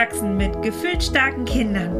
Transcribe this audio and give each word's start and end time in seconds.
Aufwachsen 0.00 0.38
mit 0.38 0.62
gefühlsstarken 0.62 1.44
Kindern. 1.44 1.92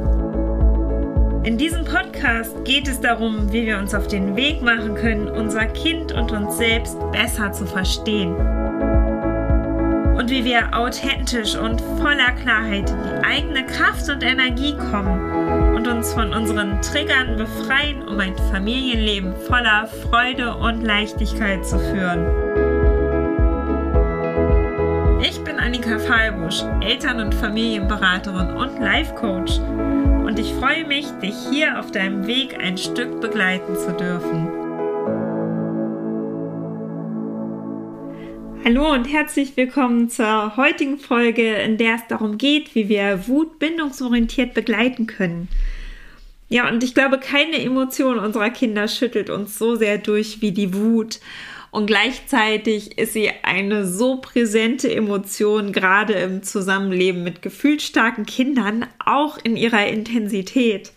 In 1.45 1.59
diesem 1.59 1.85
Podcast 1.85 2.65
geht 2.65 2.89
es 2.89 2.99
darum, 2.99 3.53
wie 3.53 3.67
wir 3.67 3.77
uns 3.77 3.95
auf 3.95 4.07
den 4.07 4.37
Weg 4.37 4.63
machen 4.63 4.95
können, 4.95 5.29
unser 5.29 5.67
Kind 5.67 6.11
und 6.13 6.33
uns 6.33 6.57
selbst 6.57 6.97
besser 7.13 7.53
zu 7.53 7.67
verstehen. 7.67 8.35
Und 10.17 10.31
wie 10.31 10.47
wir 10.47 10.75
authentisch 10.75 11.55
und 11.57 11.83
voller 11.99 12.33
Klarheit 12.43 12.89
in 12.89 13.03
die 13.03 13.27
eigene 13.27 13.67
Kraft 13.67 14.09
und 14.09 14.23
Energie 14.23 14.75
kommen 14.91 15.75
und 15.75 15.87
uns 15.87 16.15
von 16.15 16.33
unseren 16.33 16.81
Triggern 16.81 17.37
befreien, 17.37 18.09
um 18.09 18.19
ein 18.19 18.35
Familienleben 18.51 19.37
voller 19.47 19.87
Freude 19.87 20.55
und 20.57 20.81
Leichtigkeit 20.83 21.67
zu 21.67 21.79
führen. 21.79 22.50
Annika 25.91 26.07
Fallbusch, 26.07 26.63
Eltern- 26.83 27.19
und 27.19 27.35
Familienberaterin 27.35 28.57
und 28.57 28.79
Life 28.79 29.13
Coach. 29.17 29.59
Und 30.25 30.39
ich 30.39 30.53
freue 30.53 30.87
mich, 30.87 31.07
dich 31.21 31.35
hier 31.51 31.81
auf 31.81 31.91
deinem 31.91 32.29
Weg 32.29 32.57
ein 32.61 32.79
Stück 32.79 33.21
begleiten 33.21 33.75
zu 33.75 33.93
dürfen. 33.95 34.49
Hallo 38.65 38.93
und 38.93 39.07
herzlich 39.07 39.57
willkommen 39.57 40.09
zur 40.09 40.57
heutigen 40.57 40.99
Folge, 40.99 41.55
in 41.55 41.77
der 41.77 41.97
es 41.97 42.07
darum 42.09 42.39
geht, 42.39 42.77
wie 42.77 42.89
wir 42.89 43.27
Wut 43.27 43.59
bindungsorientiert 43.59 44.55
begleiten 44.55 45.09
können. 45.09 45.49
Ja, 46.49 46.69
und 46.69 46.85
ich 46.85 46.95
glaube, 46.95 47.19
keine 47.19 47.61
Emotion 47.61 48.21
unserer 48.21 48.51
Kinder 48.51 48.87
schüttelt 48.87 49.29
uns 49.29 49.59
so 49.59 49.75
sehr 49.75 49.99
durch 49.99 50.41
wie 50.41 50.53
die 50.53 50.73
Wut. 50.73 51.19
Und 51.71 51.87
gleichzeitig 51.87 52.99
ist 52.99 53.13
sie 53.13 53.31
eine 53.43 53.87
so 53.87 54.17
präsente 54.17 54.93
Emotion, 54.93 55.73
gerade 55.73 56.15
im 56.15 56.43
Zusammenleben 56.43 57.23
mit 57.23 57.43
gefühlsstarken 57.43 58.27
Kindern, 58.27 58.87
auch 59.05 59.39
in 59.43 59.57
ihrer 59.57 59.87
Intensität. 59.87 60.93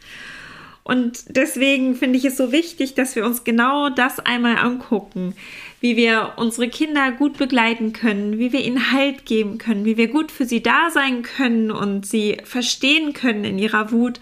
Und 0.83 1.37
deswegen 1.37 1.95
finde 1.95 2.17
ich 2.17 2.25
es 2.25 2.35
so 2.35 2.51
wichtig, 2.51 2.93
dass 2.93 3.15
wir 3.15 3.25
uns 3.25 3.45
genau 3.45 3.89
das 3.89 4.19
einmal 4.19 4.57
angucken, 4.57 5.33
wie 5.79 5.95
wir 5.95 6.33
unsere 6.35 6.67
Kinder 6.67 7.11
gut 7.13 7.37
begleiten 7.37 7.93
können, 7.93 8.37
wie 8.37 8.51
wir 8.51 8.59
ihnen 8.59 8.91
Halt 8.91 9.25
geben 9.25 9.59
können, 9.59 9.85
wie 9.85 9.95
wir 9.95 10.09
gut 10.09 10.31
für 10.31 10.45
sie 10.45 10.61
da 10.61 10.89
sein 10.91 11.21
können 11.21 11.71
und 11.71 12.05
sie 12.05 12.37
verstehen 12.43 13.13
können 13.13 13.45
in 13.45 13.59
ihrer 13.59 13.91
Wut 13.91 14.19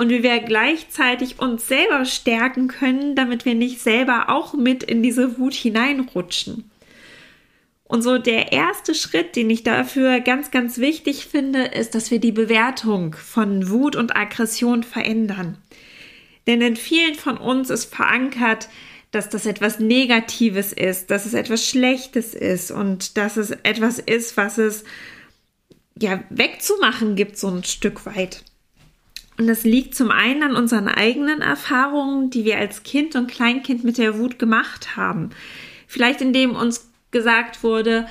und 0.00 0.08
wie 0.08 0.22
wir 0.22 0.40
gleichzeitig 0.40 1.40
uns 1.40 1.68
selber 1.68 2.06
stärken 2.06 2.68
können, 2.68 3.14
damit 3.14 3.44
wir 3.44 3.54
nicht 3.54 3.82
selber 3.82 4.30
auch 4.30 4.54
mit 4.54 4.82
in 4.82 5.02
diese 5.02 5.36
Wut 5.38 5.52
hineinrutschen. 5.52 6.70
Und 7.84 8.00
so 8.00 8.16
der 8.16 8.50
erste 8.50 8.94
Schritt, 8.94 9.36
den 9.36 9.50
ich 9.50 9.62
dafür 9.62 10.20
ganz, 10.20 10.50
ganz 10.50 10.78
wichtig 10.78 11.26
finde, 11.26 11.64
ist, 11.64 11.94
dass 11.94 12.10
wir 12.10 12.18
die 12.18 12.32
Bewertung 12.32 13.14
von 13.14 13.68
Wut 13.68 13.94
und 13.94 14.16
Aggression 14.16 14.84
verändern. 14.84 15.58
Denn 16.46 16.62
in 16.62 16.76
vielen 16.76 17.14
von 17.14 17.36
uns 17.36 17.68
ist 17.68 17.94
verankert, 17.94 18.70
dass 19.10 19.28
das 19.28 19.44
etwas 19.44 19.80
Negatives 19.80 20.72
ist, 20.72 21.10
dass 21.10 21.26
es 21.26 21.34
etwas 21.34 21.68
Schlechtes 21.68 22.32
ist 22.32 22.70
und 22.70 23.18
dass 23.18 23.36
es 23.36 23.50
etwas 23.50 23.98
ist, 23.98 24.38
was 24.38 24.56
es 24.56 24.82
ja 25.94 26.24
wegzumachen 26.30 27.16
gibt, 27.16 27.36
so 27.36 27.48
ein 27.48 27.64
Stück 27.64 28.06
weit. 28.06 28.44
Und 29.40 29.46
das 29.46 29.64
liegt 29.64 29.94
zum 29.94 30.10
einen 30.10 30.42
an 30.42 30.54
unseren 30.54 30.86
eigenen 30.86 31.40
Erfahrungen, 31.40 32.28
die 32.28 32.44
wir 32.44 32.58
als 32.58 32.82
Kind 32.82 33.16
und 33.16 33.26
Kleinkind 33.26 33.84
mit 33.84 33.96
der 33.96 34.18
Wut 34.18 34.38
gemacht 34.38 34.98
haben. 34.98 35.30
Vielleicht 35.86 36.20
indem 36.20 36.54
uns 36.54 36.90
gesagt 37.10 37.62
wurde, 37.62 38.06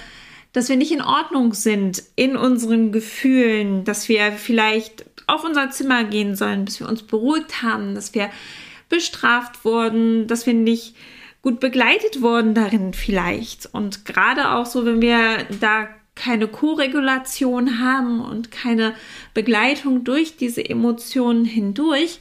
dass 0.54 0.70
wir 0.70 0.76
nicht 0.76 0.92
in 0.92 1.04
Ordnung 1.04 1.54
sind 1.54 2.02
in 2.16 2.36
unseren 2.36 2.92
Gefühlen, 2.92 3.84
dass 3.84 4.10
wir 4.10 4.32
vielleicht 4.32 5.06
auf 5.28 5.44
unser 5.44 5.70
Zimmer 5.70 6.04
gehen 6.04 6.36
sollen, 6.36 6.66
bis 6.66 6.80
wir 6.80 6.90
uns 6.90 7.04
beruhigt 7.04 7.62
haben, 7.62 7.94
dass 7.94 8.16
wir 8.16 8.32
bestraft 8.90 9.64
wurden, 9.64 10.26
dass 10.26 10.48
wir 10.48 10.56
nicht 10.56 10.96
gut 11.44 11.60
begleitet 11.60 12.24
wurden 12.24 12.56
darin 12.56 12.96
vielleicht. 12.96 13.70
Und 13.72 14.04
gerade 14.04 14.50
auch 14.50 14.66
so, 14.66 14.84
wenn 14.84 15.00
wir 15.00 15.46
da 15.60 15.90
keine 16.20 16.48
Koregulation 16.48 17.80
haben 17.80 18.20
und 18.22 18.52
keine 18.52 18.94
Begleitung 19.34 20.04
durch 20.04 20.36
diese 20.36 20.68
Emotionen 20.68 21.46
hindurch, 21.46 22.20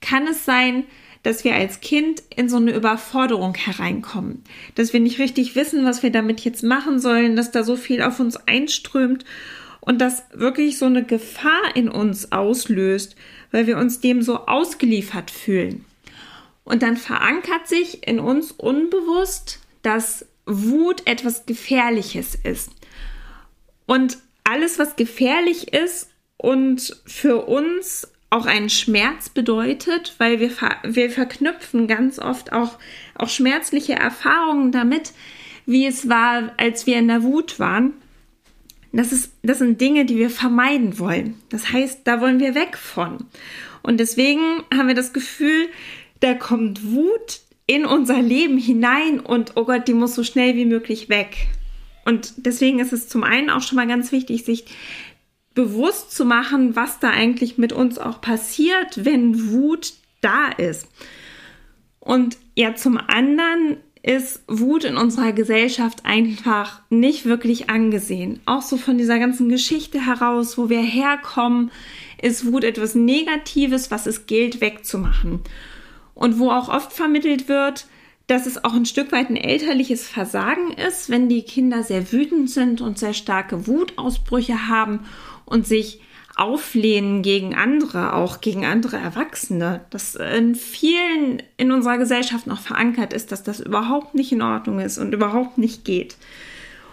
kann 0.00 0.26
es 0.26 0.44
sein, 0.44 0.84
dass 1.22 1.44
wir 1.44 1.54
als 1.54 1.80
Kind 1.80 2.22
in 2.36 2.48
so 2.48 2.58
eine 2.58 2.72
Überforderung 2.72 3.54
hereinkommen, 3.54 4.44
dass 4.74 4.92
wir 4.92 5.00
nicht 5.00 5.18
richtig 5.18 5.56
wissen, 5.56 5.84
was 5.84 6.02
wir 6.02 6.10
damit 6.10 6.40
jetzt 6.40 6.62
machen 6.62 7.00
sollen, 7.00 7.36
dass 7.36 7.50
da 7.50 7.64
so 7.64 7.76
viel 7.76 8.02
auf 8.02 8.20
uns 8.20 8.36
einströmt 8.36 9.24
und 9.80 10.00
das 10.00 10.24
wirklich 10.34 10.78
so 10.78 10.84
eine 10.84 11.04
Gefahr 11.04 11.74
in 11.74 11.88
uns 11.88 12.30
auslöst, 12.30 13.16
weil 13.50 13.66
wir 13.66 13.78
uns 13.78 14.00
dem 14.00 14.22
so 14.22 14.46
ausgeliefert 14.46 15.30
fühlen. 15.30 15.84
Und 16.64 16.82
dann 16.82 16.98
verankert 16.98 17.66
sich 17.66 18.06
in 18.06 18.20
uns 18.20 18.52
unbewusst, 18.52 19.60
dass 19.82 20.26
Wut 20.44 21.02
etwas 21.06 21.46
Gefährliches 21.46 22.34
ist. 22.34 22.70
Und 23.88 24.18
alles, 24.44 24.78
was 24.78 24.96
gefährlich 24.96 25.72
ist 25.72 26.10
und 26.36 27.00
für 27.06 27.46
uns 27.46 28.06
auch 28.28 28.44
einen 28.44 28.68
Schmerz 28.68 29.30
bedeutet, 29.30 30.14
weil 30.18 30.40
wir, 30.40 30.50
ver 30.50 30.76
wir 30.84 31.10
verknüpfen 31.10 31.86
ganz 31.88 32.18
oft 32.18 32.52
auch, 32.52 32.78
auch 33.14 33.30
schmerzliche 33.30 33.94
Erfahrungen 33.94 34.72
damit, 34.72 35.14
wie 35.64 35.86
es 35.86 36.06
war, 36.06 36.52
als 36.58 36.86
wir 36.86 36.98
in 36.98 37.08
der 37.08 37.22
Wut 37.22 37.58
waren. 37.58 37.94
Das, 38.92 39.10
ist, 39.10 39.32
das 39.42 39.58
sind 39.58 39.80
Dinge, 39.80 40.04
die 40.04 40.18
wir 40.18 40.28
vermeiden 40.28 40.98
wollen. 40.98 41.40
Das 41.48 41.72
heißt, 41.72 42.00
da 42.04 42.20
wollen 42.20 42.40
wir 42.40 42.54
weg 42.54 42.76
von. 42.76 43.24
Und 43.82 43.98
deswegen 44.00 44.62
haben 44.70 44.88
wir 44.88 44.94
das 44.94 45.14
Gefühl, 45.14 45.68
da 46.20 46.34
kommt 46.34 46.92
Wut 46.92 47.40
in 47.66 47.86
unser 47.86 48.20
Leben 48.20 48.58
hinein 48.58 49.18
und 49.20 49.52
oh 49.56 49.64
Gott, 49.64 49.88
die 49.88 49.94
muss 49.94 50.14
so 50.14 50.24
schnell 50.24 50.56
wie 50.56 50.66
möglich 50.66 51.08
weg. 51.08 51.48
Und 52.08 52.32
deswegen 52.38 52.78
ist 52.78 52.94
es 52.94 53.06
zum 53.06 53.22
einen 53.22 53.50
auch 53.50 53.60
schon 53.60 53.76
mal 53.76 53.86
ganz 53.86 54.12
wichtig, 54.12 54.42
sich 54.42 54.64
bewusst 55.52 56.10
zu 56.10 56.24
machen, 56.24 56.74
was 56.74 57.00
da 57.00 57.10
eigentlich 57.10 57.58
mit 57.58 57.70
uns 57.70 57.98
auch 57.98 58.22
passiert, 58.22 59.04
wenn 59.04 59.50
Wut 59.50 59.92
da 60.22 60.48
ist. 60.48 60.88
Und 62.00 62.38
ja, 62.54 62.74
zum 62.74 62.96
anderen 62.96 63.76
ist 64.02 64.40
Wut 64.46 64.84
in 64.84 64.96
unserer 64.96 65.34
Gesellschaft 65.34 66.06
einfach 66.06 66.80
nicht 66.88 67.26
wirklich 67.26 67.68
angesehen. 67.68 68.40
Auch 68.46 68.62
so 68.62 68.78
von 68.78 68.96
dieser 68.96 69.18
ganzen 69.18 69.50
Geschichte 69.50 70.06
heraus, 70.06 70.56
wo 70.56 70.70
wir 70.70 70.80
herkommen, 70.80 71.70
ist 72.22 72.50
Wut 72.50 72.64
etwas 72.64 72.94
Negatives, 72.94 73.90
was 73.90 74.06
es 74.06 74.24
gilt 74.24 74.62
wegzumachen. 74.62 75.40
Und 76.14 76.38
wo 76.38 76.52
auch 76.52 76.70
oft 76.70 76.90
vermittelt 76.90 77.48
wird, 77.48 77.86
dass 78.28 78.46
es 78.46 78.62
auch 78.62 78.74
ein 78.74 78.86
Stück 78.86 79.10
weit 79.10 79.30
ein 79.30 79.36
elterliches 79.36 80.06
Versagen 80.06 80.72
ist, 80.72 81.10
wenn 81.10 81.28
die 81.28 81.42
Kinder 81.42 81.82
sehr 81.82 82.12
wütend 82.12 82.50
sind 82.50 82.80
und 82.80 82.98
sehr 82.98 83.14
starke 83.14 83.66
Wutausbrüche 83.66 84.68
haben 84.68 85.00
und 85.46 85.66
sich 85.66 86.00
auflehnen 86.36 87.22
gegen 87.22 87.54
andere, 87.54 88.12
auch 88.12 88.40
gegen 88.42 88.64
andere 88.66 88.98
Erwachsene. 88.98 89.80
Das 89.90 90.14
in 90.14 90.54
vielen 90.54 91.42
in 91.56 91.72
unserer 91.72 91.96
Gesellschaft 91.96 92.46
noch 92.46 92.60
verankert 92.60 93.14
ist, 93.14 93.32
dass 93.32 93.42
das 93.42 93.60
überhaupt 93.60 94.14
nicht 94.14 94.30
in 94.30 94.42
Ordnung 94.42 94.78
ist 94.78 94.98
und 94.98 95.14
überhaupt 95.14 95.56
nicht 95.56 95.86
geht. 95.86 96.16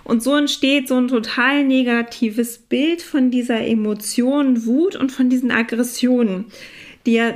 Und 0.06 0.24
so 0.24 0.36
entsteht 0.36 0.88
so 0.88 0.96
ein 0.96 1.10
total 1.10 1.66
negatives 1.66 2.60
Bild 2.60 3.02
von 3.02 3.30
dieser 3.30 3.60
Emotion 3.60 4.66
Wut 4.66 4.96
und 4.96 5.12
von 5.12 5.30
diesen 5.30 5.52
Aggressionen, 5.52 6.46
die 7.06 7.14
ja 7.14 7.34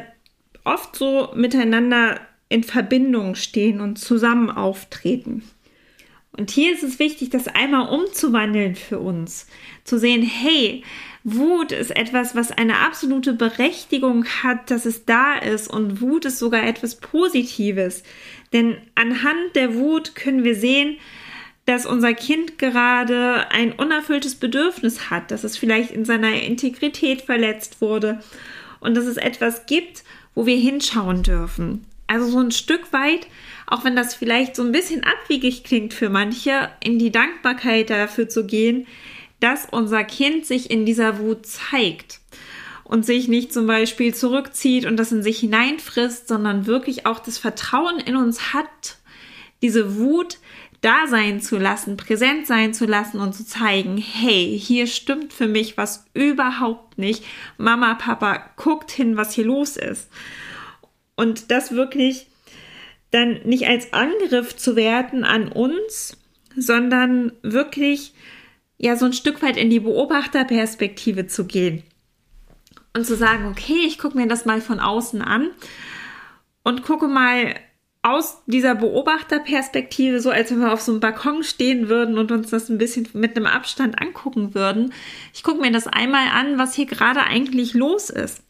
oft 0.63 0.95
so 0.95 1.29
miteinander 1.35 2.19
in 2.49 2.63
Verbindung 2.63 3.35
stehen 3.35 3.79
und 3.79 3.97
zusammen 3.97 4.49
auftreten. 4.49 5.43
Und 6.31 6.51
hier 6.51 6.73
ist 6.73 6.83
es 6.83 6.99
wichtig, 6.99 7.29
das 7.29 7.47
einmal 7.47 7.89
umzuwandeln 7.89 8.75
für 8.75 8.99
uns, 8.99 9.47
zu 9.83 9.97
sehen, 9.97 10.21
hey, 10.21 10.83
Wut 11.23 11.71
ist 11.71 11.95
etwas, 11.95 12.35
was 12.35 12.51
eine 12.51 12.77
absolute 12.77 13.33
Berechtigung 13.33 14.25
hat, 14.25 14.71
dass 14.71 14.85
es 14.85 15.05
da 15.05 15.35
ist 15.35 15.69
und 15.69 16.01
Wut 16.01 16.25
ist 16.25 16.39
sogar 16.39 16.63
etwas 16.63 16.95
Positives. 16.95 18.03
Denn 18.53 18.77
anhand 18.95 19.55
der 19.55 19.75
Wut 19.75 20.15
können 20.15 20.43
wir 20.43 20.55
sehen, 20.55 20.97
dass 21.65 21.85
unser 21.85 22.13
Kind 22.13 22.57
gerade 22.57 23.51
ein 23.51 23.73
unerfülltes 23.73 24.35
Bedürfnis 24.35 25.09
hat, 25.09 25.31
dass 25.31 25.43
es 25.43 25.57
vielleicht 25.57 25.91
in 25.91 26.05
seiner 26.05 26.41
Integrität 26.41 27.21
verletzt 27.21 27.81
wurde 27.81 28.21
und 28.79 28.95
dass 28.95 29.05
es 29.05 29.17
etwas 29.17 29.65
gibt, 29.65 30.03
wo 30.35 30.45
wir 30.45 30.57
hinschauen 30.57 31.21
dürfen. 31.21 31.85
Also 32.09 32.27
so 32.27 32.39
ein 32.39 32.51
Stück 32.51 32.91
weit, 32.91 33.27
auch 33.67 33.85
wenn 33.85 33.95
das 33.95 34.15
vielleicht 34.15 34.55
so 34.55 34.63
ein 34.63 34.71
bisschen 34.71 35.03
abwegig 35.03 35.63
klingt 35.63 35.93
für 35.93 36.09
manche, 36.09 36.69
in 36.83 36.97
die 36.97 37.11
Dankbarkeit 37.11 37.91
dafür 37.91 38.27
zu 38.27 38.47
gehen, 38.47 38.87
dass 39.39 39.67
unser 39.69 40.03
Kind 40.03 40.47
sich 40.47 40.71
in 40.71 40.87
dieser 40.87 41.19
Wut 41.19 41.45
zeigt 41.45 42.19
und 42.83 43.05
sich 43.05 43.27
nicht 43.27 43.53
zum 43.53 43.67
Beispiel 43.67 44.15
zurückzieht 44.15 44.87
und 44.87 44.97
das 44.97 45.11
in 45.11 45.21
sich 45.21 45.39
hineinfrisst, 45.39 46.27
sondern 46.27 46.65
wirklich 46.65 47.05
auch 47.05 47.19
das 47.19 47.37
Vertrauen 47.37 47.99
in 47.99 48.15
uns 48.15 48.53
hat, 48.53 48.97
diese 49.61 49.99
Wut 49.99 50.39
da 50.81 51.05
sein 51.07 51.41
zu 51.41 51.59
lassen, 51.59 51.95
präsent 51.95 52.47
sein 52.47 52.73
zu 52.73 52.87
lassen 52.87 53.19
und 53.19 53.33
zu 53.35 53.45
zeigen, 53.45 53.97
hey, 53.97 54.57
hier 54.59 54.87
stimmt 54.87 55.31
für 55.31 55.47
mich 55.47 55.77
was 55.77 56.05
überhaupt 56.15 56.97
nicht. 56.97 57.23
Mama, 57.57 57.93
Papa, 57.93 58.49
guckt 58.55 58.89
hin, 58.89 59.15
was 59.15 59.33
hier 59.33 59.45
los 59.45 59.77
ist. 59.77 60.09
Und 61.19 61.51
das 61.51 61.73
wirklich 61.73 62.27
dann 63.11 63.41
nicht 63.43 63.67
als 63.67 63.91
Angriff 63.91 64.55
zu 64.55 64.77
werten 64.77 65.25
an 65.25 65.49
uns, 65.49 66.15
sondern 66.55 67.33
wirklich 67.41 68.13
ja 68.77 68.95
so 68.95 69.05
ein 69.05 69.11
Stück 69.11 69.41
weit 69.41 69.57
in 69.57 69.69
die 69.69 69.81
Beobachterperspektive 69.81 71.27
zu 71.27 71.43
gehen 71.43 71.83
und 72.95 73.05
zu 73.05 73.17
sagen, 73.17 73.47
okay, 73.47 73.81
ich 73.85 73.97
gucke 73.97 74.17
mir 74.17 74.27
das 74.29 74.45
mal 74.45 74.61
von 74.61 74.79
außen 74.79 75.21
an 75.21 75.49
und 76.63 76.83
gucke 76.83 77.09
mal 77.09 77.53
aus 78.01 78.41
dieser 78.45 78.75
Beobachterperspektive, 78.75 80.21
so 80.21 80.29
als 80.29 80.51
wenn 80.51 80.61
wir 80.61 80.71
auf 80.71 80.79
so 80.79 80.93
einem 80.93 81.01
Balkon 81.01 81.43
stehen 81.43 81.89
würden 81.89 82.17
und 82.17 82.31
uns 82.31 82.49
das 82.49 82.69
ein 82.69 82.77
bisschen 82.77 83.09
mit 83.11 83.35
einem 83.35 83.45
Abstand 83.45 84.01
angucken 84.01 84.55
würden. 84.55 84.93
Ich 85.33 85.43
gucke 85.43 85.59
mir 85.59 85.73
das 85.73 85.85
einmal 85.85 86.29
an, 86.29 86.57
was 86.57 86.75
hier 86.75 86.85
gerade 86.85 87.23
eigentlich 87.23 87.73
los 87.73 88.09
ist. 88.09 88.41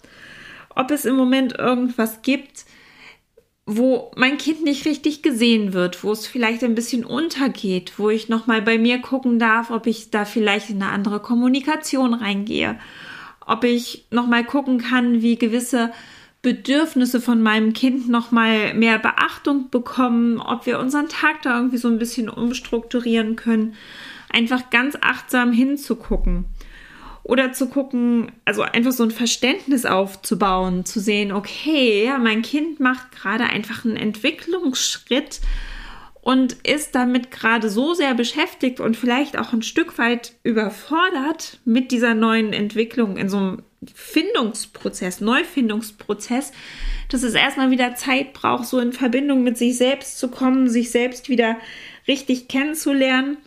Ob 0.79 0.91
es 0.91 1.03
im 1.03 1.17
Moment 1.17 1.59
irgendwas 1.59 2.21
gibt, 2.21 2.63
wo 3.65 4.11
mein 4.15 4.37
Kind 4.37 4.63
nicht 4.63 4.85
richtig 4.85 5.21
gesehen 5.21 5.73
wird, 5.73 6.05
wo 6.05 6.13
es 6.13 6.25
vielleicht 6.25 6.63
ein 6.63 6.73
bisschen 6.73 7.03
untergeht, 7.03 7.95
wo 7.97 8.09
ich 8.09 8.29
nochmal 8.29 8.61
bei 8.61 8.77
mir 8.77 8.99
gucken 8.99 9.39
darf, 9.39 9.71
ob 9.71 9.87
ich 9.87 10.09
da 10.09 10.23
vielleicht 10.23 10.69
in 10.69 10.81
eine 10.81 10.93
andere 10.93 11.19
Kommunikation 11.19 12.13
reingehe, 12.13 12.79
ob 13.45 13.65
ich 13.65 14.05
nochmal 14.09 14.45
gucken 14.45 14.77
kann, 14.77 15.21
wie 15.21 15.35
gewisse 15.35 15.91
Bedürfnisse 16.41 17.19
von 17.19 17.41
meinem 17.41 17.73
Kind 17.73 18.07
nochmal 18.07 18.73
mehr 18.73 18.99
Beachtung 18.99 19.69
bekommen, 19.69 20.39
ob 20.39 20.65
wir 20.65 20.79
unseren 20.79 21.09
Tag 21.09 21.41
da 21.41 21.57
irgendwie 21.57 21.77
so 21.77 21.89
ein 21.89 21.99
bisschen 21.99 22.29
umstrukturieren 22.29 23.35
können, 23.35 23.75
einfach 24.31 24.69
ganz 24.69 24.97
achtsam 25.01 25.51
hinzugucken. 25.51 26.45
Oder 27.29 27.53
zu 27.53 27.67
gucken, 27.67 28.31
also 28.43 28.63
einfach 28.63 28.91
so 28.91 29.03
ein 29.03 29.11
Verständnis 29.11 29.85
aufzubauen, 29.85 30.83
zu 30.83 30.99
sehen, 30.99 31.31
okay, 31.31 32.05
ja, 32.05 32.17
mein 32.17 32.41
Kind 32.41 32.79
macht 32.79 33.11
gerade 33.11 33.43
einfach 33.43 33.85
einen 33.85 33.97
Entwicklungsschritt 33.97 35.39
und 36.21 36.53
ist 36.67 36.95
damit 36.95 37.29
gerade 37.29 37.69
so 37.69 37.93
sehr 37.93 38.15
beschäftigt 38.15 38.79
und 38.79 38.97
vielleicht 38.97 39.37
auch 39.37 39.53
ein 39.53 39.61
Stück 39.61 39.99
weit 39.99 40.33
überfordert 40.41 41.59
mit 41.65 41.91
dieser 41.91 42.15
neuen 42.15 42.51
Entwicklung 42.51 43.15
in 43.15 43.29
so 43.29 43.37
einem 43.37 43.63
Findungsprozess, 43.93 45.21
Neufindungsprozess, 45.21 46.51
dass 47.09 47.21
es 47.21 47.35
erstmal 47.35 47.69
wieder 47.69 47.93
Zeit 47.93 48.33
braucht, 48.33 48.65
so 48.65 48.79
in 48.79 48.91
Verbindung 48.91 49.43
mit 49.43 49.55
sich 49.55 49.77
selbst 49.77 50.17
zu 50.17 50.29
kommen, 50.29 50.67
sich 50.67 50.89
selbst 50.89 51.29
wieder 51.29 51.57
richtig 52.07 52.47
kennenzulernen 52.47 53.37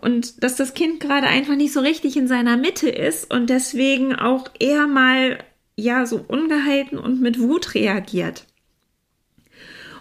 und 0.00 0.44
dass 0.44 0.54
das 0.54 0.74
Kind 0.74 1.00
gerade 1.00 1.26
einfach 1.26 1.56
nicht 1.56 1.72
so 1.72 1.80
richtig 1.80 2.16
in 2.16 2.28
seiner 2.28 2.56
Mitte 2.56 2.88
ist 2.88 3.32
und 3.32 3.50
deswegen 3.50 4.14
auch 4.14 4.48
eher 4.58 4.86
mal 4.86 5.38
ja 5.76 6.06
so 6.06 6.24
ungehalten 6.26 6.98
und 6.98 7.20
mit 7.20 7.40
Wut 7.40 7.74
reagiert. 7.74 8.46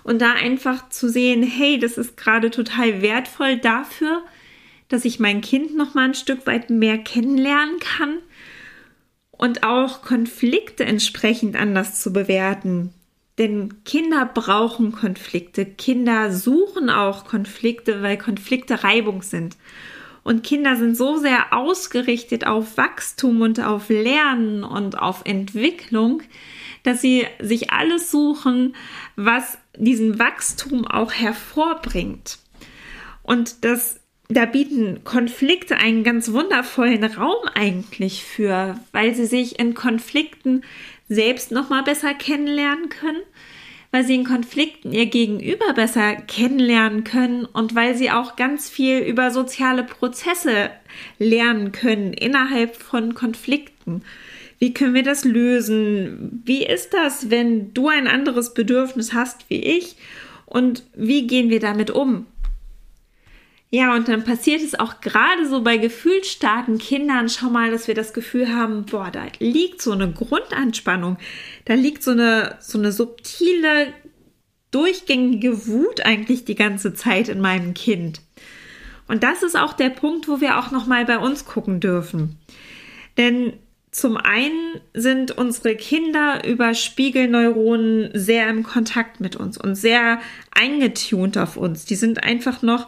Und 0.03 0.21
da 0.21 0.33
einfach 0.33 0.89
zu 0.89 1.09
sehen, 1.09 1.43
hey, 1.43 1.79
das 1.79 1.97
ist 1.97 2.15
gerade 2.15 2.51
total 2.51 3.01
wertvoll 3.01 3.57
dafür, 3.57 4.23
dass 4.87 5.03
ich 5.03 5.19
mein 5.19 5.41
Kind 5.41 5.75
noch 5.75 5.95
mal 5.95 6.05
ein 6.05 6.13
Stück 6.13 6.45
weit 6.45 6.69
mehr 6.69 6.99
kennenlernen 6.99 7.79
kann 7.79 8.19
und 9.31 9.63
auch 9.63 10.01
Konflikte 10.03 10.85
entsprechend 10.85 11.55
anders 11.55 12.01
zu 12.01 12.13
bewerten. 12.13 12.93
Denn 13.37 13.83
Kinder 13.83 14.25
brauchen 14.25 14.91
Konflikte. 14.91 15.65
Kinder 15.65 16.31
suchen 16.31 16.89
auch 16.89 17.25
Konflikte, 17.25 18.01
weil 18.01 18.17
Konflikte 18.17 18.83
Reibung 18.83 19.21
sind. 19.21 19.57
Und 20.23 20.43
Kinder 20.43 20.75
sind 20.75 20.97
so 20.97 21.17
sehr 21.17 21.53
ausgerichtet 21.53 22.45
auf 22.45 22.75
Wachstum 22.75 23.41
und 23.41 23.61
auf 23.61 23.89
Lernen 23.89 24.63
und 24.63 24.99
auf 24.99 25.21
Entwicklung, 25.23 26.21
dass 26.83 26.99
sie 26.99 27.25
sich 27.39 27.71
alles 27.71 28.11
suchen, 28.11 28.75
was 29.15 29.57
diesen 29.77 30.19
Wachstum 30.19 30.85
auch 30.85 31.13
hervorbringt. 31.13 32.39
Und 33.23 33.63
das 33.63 34.01
da 34.29 34.45
bieten 34.45 35.05
Konflikte 35.05 35.77
einen 35.77 36.03
ganz 36.03 36.33
wundervollen 36.33 37.03
Raum 37.05 37.47
eigentlich 37.53 38.25
für, 38.25 38.77
weil 38.91 39.15
sie 39.15 39.25
sich 39.25 39.57
in 39.57 39.73
Konflikten 39.73 40.63
selbst 41.09 41.51
noch 41.51 41.69
mal 41.69 41.83
besser 41.83 42.13
kennenlernen 42.13 42.89
können, 42.89 43.21
weil 43.91 44.03
sie 44.03 44.15
in 44.15 44.25
Konflikten 44.25 44.91
ihr 44.91 45.05
Gegenüber 45.05 45.73
besser 45.73 46.15
kennenlernen 46.15 47.03
können 47.03 47.45
und 47.45 47.75
weil 47.75 47.95
sie 47.95 48.11
auch 48.11 48.35
ganz 48.35 48.69
viel 48.69 48.99
über 48.99 49.31
soziale 49.31 49.83
Prozesse 49.83 50.69
lernen 51.19 51.71
können 51.71 52.13
innerhalb 52.13 52.75
von 52.75 53.13
Konflikten. 53.15 54.03
Wie 54.59 54.73
können 54.73 54.93
wir 54.93 55.03
das 55.03 55.23
lösen? 55.23 56.41
Wie 56.43 56.65
ist 56.65 56.93
das, 56.93 57.29
wenn 57.29 57.73
du 57.73 57.87
ein 57.89 58.07
anderes 58.07 58.53
Bedürfnis 58.53 59.13
hast 59.13 59.49
wie 59.49 59.61
ich? 59.61 59.95
Und 60.45 60.83
wie 60.95 61.27
gehen 61.27 61.49
wir 61.49 61.59
damit 61.59 61.91
um? 61.91 62.25
Ja, 63.69 63.93
und 63.95 64.07
dann 64.07 64.23
passiert 64.23 64.61
es 64.61 64.79
auch 64.79 65.01
gerade 65.01 65.47
so 65.47 65.61
bei 65.61 65.77
gefühlsstarken 65.77 66.77
Kindern 66.77 67.27
schau 67.27 67.49
mal, 67.49 67.69
dass 67.69 67.87
wir 67.87 67.95
das 67.95 68.13
Gefühl 68.13 68.53
haben, 68.55 68.85
boah, 68.85 69.11
da 69.11 69.25
liegt 69.39 69.81
so 69.81 69.91
eine 69.91 70.09
Grundanspannung, 70.09 71.17
da 71.65 71.73
liegt 71.73 72.01
so 72.01 72.11
eine, 72.11 72.55
so 72.61 72.77
eine 72.77 72.93
subtile, 72.93 73.93
durchgängige 74.71 75.67
Wut 75.67 76.05
eigentlich 76.05 76.45
die 76.45 76.55
ganze 76.55 76.93
Zeit 76.93 77.27
in 77.27 77.41
meinem 77.41 77.73
Kind. 77.73 78.21
Und 79.09 79.23
das 79.23 79.43
ist 79.43 79.57
auch 79.57 79.73
der 79.73 79.89
Punkt, 79.89 80.29
wo 80.29 80.39
wir 80.39 80.59
auch 80.59 80.71
nochmal 80.71 81.05
bei 81.05 81.17
uns 81.17 81.45
gucken 81.45 81.79
dürfen. 81.79 82.37
Denn 83.17 83.53
zum 83.91 84.15
einen 84.17 84.79
sind 84.93 85.31
unsere 85.31 85.75
Kinder 85.75 86.45
über 86.45 86.73
Spiegelneuronen 86.73 88.11
sehr 88.13 88.49
im 88.49 88.63
Kontakt 88.63 89.19
mit 89.19 89.35
uns 89.35 89.57
und 89.57 89.75
sehr 89.75 90.19
eingetunt 90.51 91.37
auf 91.37 91.57
uns. 91.57 91.85
Die 91.85 91.95
sind 91.95 92.23
einfach 92.23 92.61
noch 92.61 92.87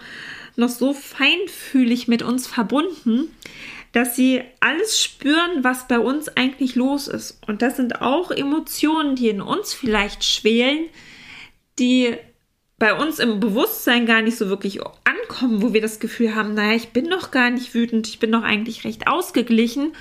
noch 0.59 0.69
so 0.69 0.94
feinfühlig 0.94 2.07
mit 2.07 2.21
uns 2.21 2.47
verbunden, 2.47 3.35
dass 3.91 4.15
sie 4.15 4.41
alles 4.59 5.01
spüren, 5.01 5.63
was 5.63 5.88
bei 5.88 6.00
uns 6.00 6.29
eigentlich 6.29 6.75
los 6.75 7.07
ist. 7.07 7.41
Und 7.47 7.61
das 7.61 7.77
sind 7.77 8.01
auch 8.01 8.29
Emotionen, 8.29 9.15
die 9.15 9.29
in 9.29 9.41
uns 9.41 9.73
vielleicht 9.73 10.23
schwelen, 10.23 10.85
die 11.79 12.15
bei 12.77 12.94
uns 12.94 13.19
im 13.19 13.39
Bewusstsein 13.39 14.06
gar 14.06 14.21
nicht 14.21 14.38
so 14.38 14.47
wirklich 14.47 14.79
ankommen, 15.03 15.61
wo 15.61 15.73
wir 15.73 15.81
das 15.81 16.00
Gefühl 16.00 16.33
haben, 16.33 16.53
naja, 16.53 16.75
ich 16.75 16.89
bin 16.89 17.09
doch 17.09 17.29
gar 17.31 17.50
nicht 17.50 17.73
wütend, 17.73 18.07
ich 18.07 18.19
bin 18.19 18.31
doch 18.31 18.44
eigentlich 18.44 18.85
recht 18.85 19.07
ausgeglichen 19.07 19.94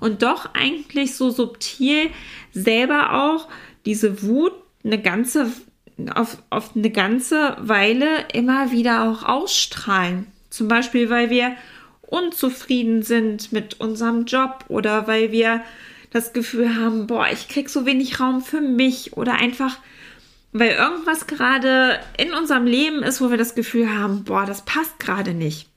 und 0.00 0.22
doch 0.22 0.54
eigentlich 0.54 1.14
so 1.14 1.30
subtil 1.30 2.10
selber 2.52 3.14
auch 3.14 3.48
diese 3.84 4.22
Wut 4.22 4.52
eine 4.84 5.00
ganze 5.00 5.52
auf, 6.14 6.38
auf 6.50 6.76
eine 6.76 6.90
ganze 6.90 7.56
Weile 7.60 8.26
immer 8.32 8.70
wieder 8.70 9.04
auch 9.04 9.22
ausstrahlen. 9.22 10.26
Zum 10.50 10.68
Beispiel, 10.68 11.10
weil 11.10 11.30
wir 11.30 11.56
unzufrieden 12.02 13.02
sind 13.02 13.52
mit 13.52 13.80
unserem 13.80 14.26
Job 14.26 14.64
oder 14.68 15.06
weil 15.06 15.32
wir 15.32 15.62
das 16.10 16.32
Gefühl 16.32 16.76
haben, 16.76 17.06
boah, 17.06 17.26
ich 17.32 17.48
krieg 17.48 17.68
so 17.68 17.84
wenig 17.84 18.20
Raum 18.20 18.42
für 18.42 18.60
mich 18.60 19.16
oder 19.16 19.34
einfach, 19.34 19.78
weil 20.52 20.70
irgendwas 20.70 21.26
gerade 21.26 21.98
in 22.16 22.32
unserem 22.32 22.66
Leben 22.66 23.02
ist, 23.02 23.20
wo 23.20 23.30
wir 23.30 23.36
das 23.36 23.54
Gefühl 23.54 23.92
haben, 23.92 24.24
boah, 24.24 24.46
das 24.46 24.64
passt 24.64 24.98
gerade 24.98 25.34
nicht. 25.34 25.68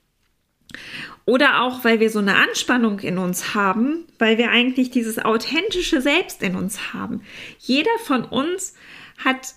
Oder 1.26 1.62
auch, 1.62 1.84
weil 1.84 2.00
wir 2.00 2.10
so 2.10 2.18
eine 2.18 2.36
Anspannung 2.36 3.00
in 3.00 3.18
uns 3.18 3.54
haben, 3.54 4.04
weil 4.18 4.38
wir 4.38 4.50
eigentlich 4.50 4.90
dieses 4.90 5.18
authentische 5.18 6.00
Selbst 6.00 6.42
in 6.42 6.56
uns 6.56 6.92
haben. 6.92 7.22
Jeder 7.58 7.90
von 8.04 8.24
uns 8.24 8.74
hat 9.22 9.54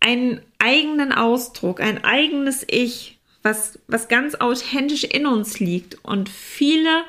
einen 0.00 0.40
eigenen 0.58 1.12
Ausdruck, 1.12 1.80
ein 1.80 2.04
eigenes 2.04 2.64
Ich, 2.68 3.18
was, 3.42 3.78
was 3.86 4.08
ganz 4.08 4.34
authentisch 4.34 5.04
in 5.04 5.26
uns 5.26 5.60
liegt. 5.60 6.02
Und 6.04 6.28
viele 6.28 7.04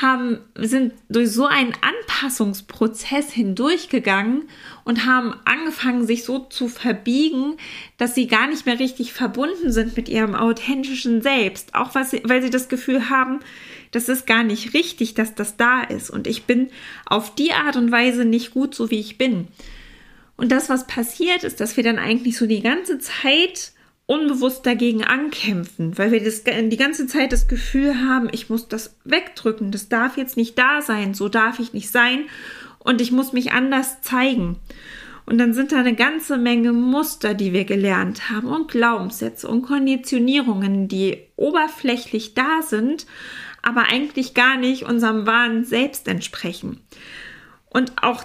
haben, 0.00 0.40
sind 0.54 0.92
durch 1.08 1.30
so 1.30 1.46
einen 1.46 1.72
Anpassungsprozess 1.80 3.32
hindurchgegangen 3.32 4.48
und 4.84 5.06
haben 5.06 5.34
angefangen, 5.44 6.06
sich 6.06 6.24
so 6.24 6.40
zu 6.40 6.68
verbiegen, 6.68 7.56
dass 7.96 8.14
sie 8.14 8.26
gar 8.26 8.46
nicht 8.46 8.66
mehr 8.66 8.78
richtig 8.78 9.12
verbunden 9.14 9.72
sind 9.72 9.96
mit 9.96 10.08
ihrem 10.08 10.34
authentischen 10.34 11.22
Selbst. 11.22 11.74
Auch 11.74 11.92
sie, 12.04 12.22
weil 12.24 12.42
sie 12.42 12.50
das 12.50 12.68
Gefühl 12.68 13.08
haben, 13.08 13.40
das 13.90 14.08
ist 14.08 14.26
gar 14.26 14.42
nicht 14.42 14.74
richtig, 14.74 15.14
dass 15.14 15.34
das 15.34 15.56
da 15.56 15.82
ist. 15.82 16.10
Und 16.10 16.26
ich 16.26 16.44
bin 16.44 16.68
auf 17.06 17.34
die 17.34 17.52
Art 17.52 17.76
und 17.76 17.90
Weise 17.90 18.26
nicht 18.26 18.52
gut, 18.52 18.74
so 18.74 18.90
wie 18.90 19.00
ich 19.00 19.16
bin. 19.16 19.48
Und 20.36 20.52
das, 20.52 20.68
was 20.68 20.86
passiert, 20.86 21.44
ist, 21.44 21.60
dass 21.60 21.76
wir 21.76 21.84
dann 21.84 21.98
eigentlich 21.98 22.36
so 22.36 22.46
die 22.46 22.62
ganze 22.62 22.98
Zeit 22.98 23.72
unbewusst 24.06 24.64
dagegen 24.64 25.02
ankämpfen, 25.02 25.98
weil 25.98 26.12
wir 26.12 26.22
das, 26.22 26.44
die 26.44 26.76
ganze 26.76 27.06
Zeit 27.06 27.32
das 27.32 27.48
Gefühl 27.48 28.00
haben, 28.00 28.28
ich 28.30 28.48
muss 28.48 28.68
das 28.68 28.96
wegdrücken, 29.04 29.72
das 29.72 29.88
darf 29.88 30.16
jetzt 30.16 30.36
nicht 30.36 30.56
da 30.58 30.80
sein, 30.80 31.12
so 31.12 31.28
darf 31.28 31.58
ich 31.58 31.72
nicht 31.72 31.90
sein 31.90 32.26
und 32.78 33.00
ich 33.00 33.10
muss 33.10 33.32
mich 33.32 33.52
anders 33.52 34.00
zeigen. 34.02 34.58
Und 35.28 35.38
dann 35.38 35.54
sind 35.54 35.72
da 35.72 35.78
eine 35.78 35.96
ganze 35.96 36.38
Menge 36.38 36.72
Muster, 36.72 37.34
die 37.34 37.52
wir 37.52 37.64
gelernt 37.64 38.30
haben 38.30 38.46
und 38.46 38.70
Glaubenssätze 38.70 39.48
und 39.48 39.62
Konditionierungen, 39.62 40.86
die 40.86 41.18
oberflächlich 41.34 42.34
da 42.34 42.62
sind, 42.62 43.06
aber 43.60 43.86
eigentlich 43.90 44.34
gar 44.34 44.56
nicht 44.56 44.84
unserem 44.84 45.26
wahren 45.26 45.64
Selbst 45.64 46.06
entsprechen. 46.06 46.80
Und 47.70 47.92
auch 48.00 48.22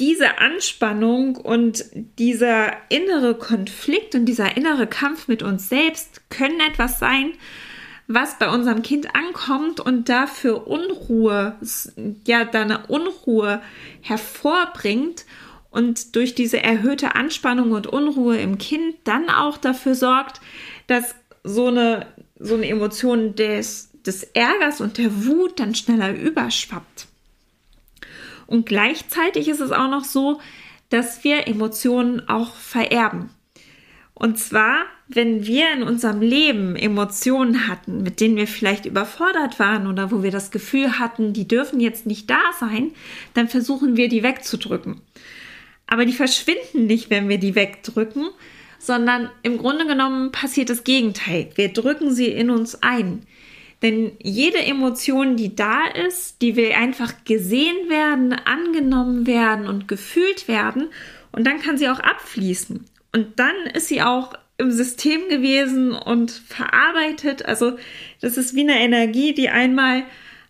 diese 0.00 0.38
Anspannung 0.38 1.36
und 1.36 1.84
dieser 2.18 2.72
innere 2.88 3.34
Konflikt 3.34 4.14
und 4.14 4.24
dieser 4.24 4.56
innere 4.56 4.86
Kampf 4.86 5.28
mit 5.28 5.42
uns 5.42 5.68
selbst 5.68 6.22
können 6.30 6.58
etwas 6.60 6.98
sein, 6.98 7.32
was 8.08 8.38
bei 8.38 8.48
unserem 8.48 8.82
Kind 8.82 9.14
ankommt 9.14 9.78
und 9.78 10.08
dafür 10.08 10.66
Unruhe, 10.66 11.56
ja, 12.26 12.44
da 12.44 12.62
eine 12.62 12.86
Unruhe 12.86 13.62
hervorbringt 14.00 15.26
und 15.70 16.16
durch 16.16 16.34
diese 16.34 16.60
erhöhte 16.60 17.14
Anspannung 17.14 17.70
und 17.72 17.86
Unruhe 17.86 18.38
im 18.38 18.58
Kind 18.58 18.96
dann 19.04 19.28
auch 19.28 19.58
dafür 19.58 19.94
sorgt, 19.94 20.40
dass 20.86 21.14
so 21.44 21.66
eine, 21.68 22.06
so 22.38 22.54
eine 22.54 22.68
Emotion 22.68 23.36
des, 23.36 23.90
des 24.04 24.24
Ärgers 24.24 24.80
und 24.80 24.98
der 24.98 25.26
Wut 25.26 25.60
dann 25.60 25.74
schneller 25.74 26.12
überschwappt. 26.12 27.09
Und 28.50 28.66
gleichzeitig 28.66 29.46
ist 29.48 29.60
es 29.60 29.70
auch 29.70 29.88
noch 29.88 30.04
so, 30.04 30.40
dass 30.88 31.22
wir 31.22 31.46
Emotionen 31.46 32.28
auch 32.28 32.56
vererben. 32.56 33.30
Und 34.12 34.38
zwar, 34.38 34.86
wenn 35.06 35.46
wir 35.46 35.72
in 35.72 35.84
unserem 35.84 36.20
Leben 36.20 36.74
Emotionen 36.74 37.68
hatten, 37.68 38.02
mit 38.02 38.20
denen 38.20 38.36
wir 38.36 38.48
vielleicht 38.48 38.86
überfordert 38.86 39.60
waren 39.60 39.86
oder 39.86 40.10
wo 40.10 40.24
wir 40.24 40.32
das 40.32 40.50
Gefühl 40.50 40.98
hatten, 40.98 41.32
die 41.32 41.46
dürfen 41.46 41.78
jetzt 41.78 42.06
nicht 42.06 42.28
da 42.28 42.40
sein, 42.58 42.90
dann 43.34 43.48
versuchen 43.48 43.96
wir 43.96 44.08
die 44.08 44.24
wegzudrücken. 44.24 45.00
Aber 45.86 46.04
die 46.04 46.12
verschwinden 46.12 46.86
nicht, 46.86 47.08
wenn 47.08 47.28
wir 47.28 47.38
die 47.38 47.54
wegdrücken, 47.54 48.30
sondern 48.80 49.30
im 49.44 49.58
Grunde 49.58 49.86
genommen 49.86 50.32
passiert 50.32 50.70
das 50.70 50.82
Gegenteil. 50.82 51.50
Wir 51.54 51.72
drücken 51.72 52.12
sie 52.12 52.26
in 52.26 52.50
uns 52.50 52.82
ein. 52.82 53.22
Denn 53.82 54.12
jede 54.22 54.58
Emotion, 54.58 55.36
die 55.36 55.56
da 55.56 55.86
ist, 56.06 56.42
die 56.42 56.56
will 56.56 56.72
einfach 56.72 57.24
gesehen 57.24 57.88
werden, 57.88 58.32
angenommen 58.32 59.26
werden 59.26 59.66
und 59.66 59.88
gefühlt 59.88 60.48
werden. 60.48 60.88
Und 61.32 61.46
dann 61.46 61.60
kann 61.60 61.78
sie 61.78 61.88
auch 61.88 62.00
abfließen. 62.00 62.84
Und 63.12 63.38
dann 63.38 63.54
ist 63.74 63.88
sie 63.88 64.02
auch 64.02 64.34
im 64.58 64.70
System 64.70 65.28
gewesen 65.28 65.92
und 65.92 66.30
verarbeitet. 66.30 67.46
Also 67.46 67.78
das 68.20 68.36
ist 68.36 68.54
wie 68.54 68.60
eine 68.60 68.78
Energie, 68.78 69.32
die 69.32 69.48
einmal 69.48 70.04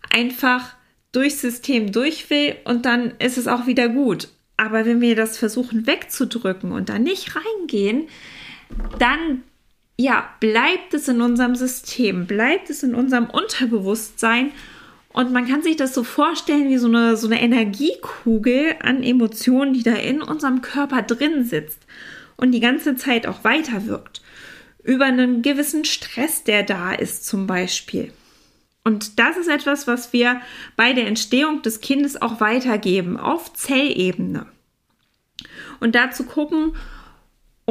einfach 0.09 0.75
durchs 1.13 1.41
System 1.41 1.91
durch 1.91 2.29
will 2.29 2.55
und 2.65 2.85
dann 2.85 3.13
ist 3.19 3.37
es 3.37 3.47
auch 3.47 3.67
wieder 3.67 3.89
gut. 3.89 4.29
Aber 4.57 4.85
wenn 4.85 5.01
wir 5.01 5.15
das 5.15 5.37
versuchen 5.37 5.87
wegzudrücken 5.87 6.71
und 6.71 6.89
da 6.89 6.99
nicht 6.99 7.35
reingehen, 7.35 8.07
dann 8.99 9.43
ja, 9.97 10.29
bleibt 10.39 10.93
es 10.93 11.07
in 11.07 11.21
unserem 11.21 11.55
System, 11.55 12.25
bleibt 12.25 12.69
es 12.69 12.83
in 12.83 12.95
unserem 12.95 13.29
Unterbewusstsein 13.29 14.51
und 15.13 15.31
man 15.31 15.47
kann 15.47 15.61
sich 15.61 15.75
das 15.75 15.93
so 15.93 16.03
vorstellen 16.03 16.69
wie 16.69 16.77
so 16.77 16.87
eine, 16.87 17.17
so 17.17 17.27
eine 17.27 17.41
Energiekugel 17.41 18.75
an 18.81 19.03
Emotionen, 19.03 19.73
die 19.73 19.83
da 19.83 19.93
in 19.93 20.21
unserem 20.21 20.61
Körper 20.61 21.01
drin 21.01 21.43
sitzt 21.43 21.79
und 22.37 22.51
die 22.51 22.59
ganze 22.59 22.95
Zeit 22.95 23.27
auch 23.27 23.43
weiter 23.43 23.85
wirkt. 23.87 24.21
Über 24.83 25.05
einen 25.05 25.41
gewissen 25.41 25.85
Stress, 25.85 26.43
der 26.43 26.63
da 26.63 26.93
ist 26.93 27.27
zum 27.27 27.45
Beispiel. 27.45 28.11
Und 28.83 29.19
das 29.19 29.37
ist 29.37 29.47
etwas, 29.47 29.85
was 29.85 30.11
wir 30.11 30.41
bei 30.75 30.93
der 30.93 31.05
Entstehung 31.05 31.61
des 31.61 31.81
Kindes 31.81 32.19
auch 32.19 32.39
weitergeben, 32.39 33.17
auf 33.17 33.53
Zellebene. 33.53 34.47
Und 35.79 35.93
dazu 35.93 36.23
gucken, 36.23 36.73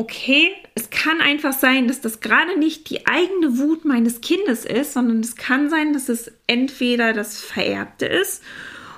okay, 0.00 0.49
es 0.75 0.88
kann 0.88 1.21
einfach 1.21 1.52
sein, 1.52 1.87
dass 1.87 2.00
das 2.00 2.21
gerade 2.21 2.59
nicht 2.59 2.88
die 2.88 3.07
eigene 3.07 3.59
Wut 3.59 3.85
meines 3.85 4.23
Kindes 4.23 4.64
ist, 4.64 4.95
sondern 4.95 5.21
es 5.21 5.37
kann 5.37 5.69
sein, 5.69 5.92
dass 5.92 6.09
es 6.09 6.33
entweder 6.47 7.12
das 7.12 7.38
Vererbte 7.38 8.07
ist. 8.07 8.42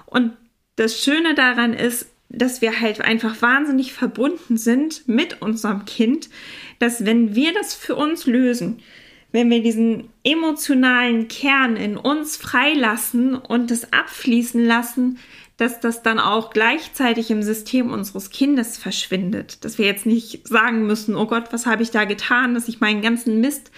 Und 0.07 0.33
das 0.77 1.03
Schöne 1.03 1.35
daran 1.35 1.75
ist, 1.75 2.07
dass 2.29 2.63
wir 2.63 2.81
halt 2.81 3.01
einfach 3.01 3.43
wahnsinnig 3.43 3.93
verbunden 3.93 4.57
sind 4.57 5.09
mit 5.09 5.43
unserem 5.43 5.87
Kind, 5.87 6.31
dass 6.79 7.05
wenn 7.05 7.35
wir 7.35 7.53
das 7.53 7.75
für 7.75 7.97
uns 7.97 8.27
lösen, 8.27 8.81
wenn 9.33 9.51
wir 9.51 9.61
diesen 9.61 10.09
emotionalen 10.23 11.27
Kern 11.27 11.77
in 11.77 11.97
uns 11.97 12.37
freilassen 12.37 13.35
und 13.35 13.73
das 13.73 13.93
abfließen 13.93 14.65
lassen, 14.65 15.19
dass 15.63 15.79
das 15.79 16.03
dann 16.03 16.19
auch 16.19 16.51
gleichzeitig 16.51 17.31
im 17.31 17.45
System 17.45 17.93
unseres 17.93 18.31
Kindes 18.31 18.77
verschwindet. 18.77 19.65
Dass 19.65 19.79
wir 19.79 19.87
jetzt 19.87 20.07
nicht 20.07 20.49
sagen 20.49 20.89
müssen, 20.89 21.15
oh 21.15 21.27
Gott, 21.27 21.53
was 21.53 21.67
habe 21.67 21.85
ich 21.85 21.93
da 21.93 22.05
getan, 22.05 22.55
dass 22.55 22.67
ich 22.67 22.81
meinen 22.81 23.01
ganzen 23.01 23.41
Mist 23.41 23.71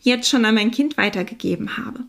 jetzt 0.00 0.30
schon 0.30 0.46
an 0.46 0.54
mein 0.54 0.70
Kind 0.70 0.96
weitergegeben 0.96 1.76
habe. 1.76 2.04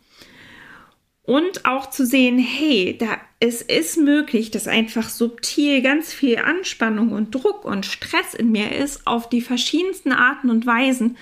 Und 1.23 1.65
auch 1.65 1.89
zu 1.89 2.05
sehen, 2.05 2.39
hey, 2.39 2.97
da, 2.97 3.17
es 3.41 3.61
ist 3.61 3.97
möglich, 3.97 4.49
dass 4.49 4.65
einfach 4.65 5.09
subtil 5.09 5.81
ganz 5.81 6.13
viel 6.13 6.37
Anspannung 6.37 7.11
und 7.11 7.35
Druck 7.35 7.65
und 7.65 7.85
Stress 7.85 8.33
in 8.33 8.53
mir 8.53 8.71
ist, 8.71 9.05
auf 9.05 9.27
die 9.27 9.41
verschiedensten 9.41 10.13
Arten 10.13 10.49
und 10.49 10.65
Weisen, 10.65 11.17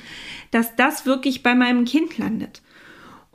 dass 0.51 0.75
das 0.75 1.07
wirklich 1.07 1.41
bei 1.41 1.55
meinem 1.55 1.85
Kind 1.85 2.19
landet. 2.19 2.61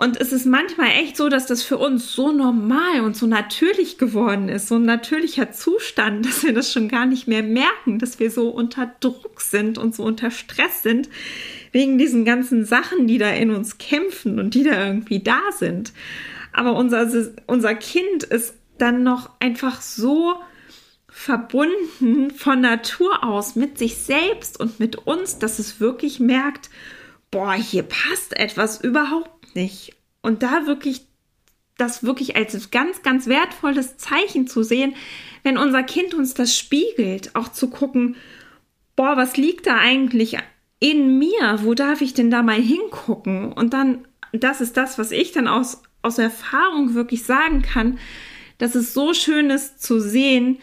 Und 0.01 0.19
es 0.19 0.33
ist 0.33 0.47
manchmal 0.47 0.93
echt 0.93 1.19
so, 1.19 1.29
dass 1.29 1.45
das 1.45 1.63
für 1.63 1.77
uns 1.77 2.15
so 2.15 2.33
normal 2.33 3.03
und 3.03 3.19
so 3.19 3.27
natürlich 3.27 3.99
geworden 3.99 4.49
ist, 4.49 4.69
so 4.69 4.77
ein 4.77 4.87
natürlicher 4.87 5.53
Zustand, 5.53 6.25
dass 6.27 6.43
wir 6.43 6.55
das 6.55 6.73
schon 6.73 6.89
gar 6.89 7.05
nicht 7.05 7.29
mehr 7.29 7.43
merken, 7.43 7.99
dass 7.99 8.19
wir 8.19 8.31
so 8.31 8.49
unter 8.49 8.91
Druck 9.01 9.43
sind 9.43 9.77
und 9.77 9.95
so 9.95 10.03
unter 10.03 10.31
Stress 10.31 10.83
sind, 10.83 11.11
wegen 11.73 11.99
diesen 11.99 12.25
ganzen 12.25 12.65
Sachen, 12.65 13.07
die 13.09 13.19
da 13.19 13.29
in 13.29 13.51
uns 13.51 13.77
kämpfen 13.77 14.39
und 14.39 14.55
die 14.55 14.63
da 14.63 14.87
irgendwie 14.87 15.21
da 15.21 15.39
sind. 15.55 15.93
Aber 16.55 16.77
unser, 16.77 17.07
unser 17.47 17.75
Kind 17.75 18.23
ist 18.23 18.55
dann 18.79 19.03
noch 19.03 19.29
einfach 19.39 19.83
so 19.83 20.35
verbunden 21.09 22.31
von 22.31 22.63
Natur 22.63 23.23
aus 23.23 23.55
mit 23.55 23.77
sich 23.77 23.99
selbst 23.99 24.59
und 24.59 24.81
mit 24.81 24.97
uns, 24.97 25.39
dass 25.39 25.59
es 25.59 25.79
wirklich 25.79 26.21
merkt, 26.21 26.71
boah, 27.31 27.53
hier 27.53 27.83
passt 27.83 28.35
etwas 28.35 28.81
überhaupt 28.81 29.40
nicht. 29.55 29.95
Und 30.23 30.43
da 30.43 30.67
wirklich 30.67 31.03
das 31.77 32.03
wirklich 32.03 32.37
als 32.37 32.71
ganz, 32.71 33.03
ganz 33.03 33.27
wertvolles 33.27 33.97
Zeichen 33.97 34.47
zu 34.47 34.63
sehen, 34.63 34.95
wenn 35.43 35.57
unser 35.57 35.83
Kind 35.83 36.13
uns 36.13 36.35
das 36.35 36.57
spiegelt, 36.57 37.35
auch 37.35 37.49
zu 37.49 37.71
gucken, 37.71 38.17
boah, 38.97 39.17
was 39.17 39.39
liegt 39.39 39.67
da 39.67 39.79
eigentlich 39.79 40.37
in 40.79 41.19
mir? 41.19 41.61
Wo 41.63 41.73
darf 41.73 42.03
ich 42.03 42.13
denn 42.13 42.31
da 42.31 42.43
mal 42.43 42.61
hingucken? 42.61 43.53
Und 43.53 43.73
dann, 43.73 44.07
das 44.33 44.61
ist 44.61 44.77
das, 44.77 44.99
was 44.99 45.11
ich 45.11 45.33
dann 45.33 45.49
aus 45.49 45.83
aus 46.03 46.19
Erfahrung 46.19 46.95
wirklich 46.95 47.25
sagen 47.25 47.63
kann, 47.63 47.99
dass 48.59 48.75
es 48.75 48.95
so 48.95 49.15
schön 49.15 49.51
ist 49.51 49.83
zu 49.83 50.01
sehen, 50.01 50.59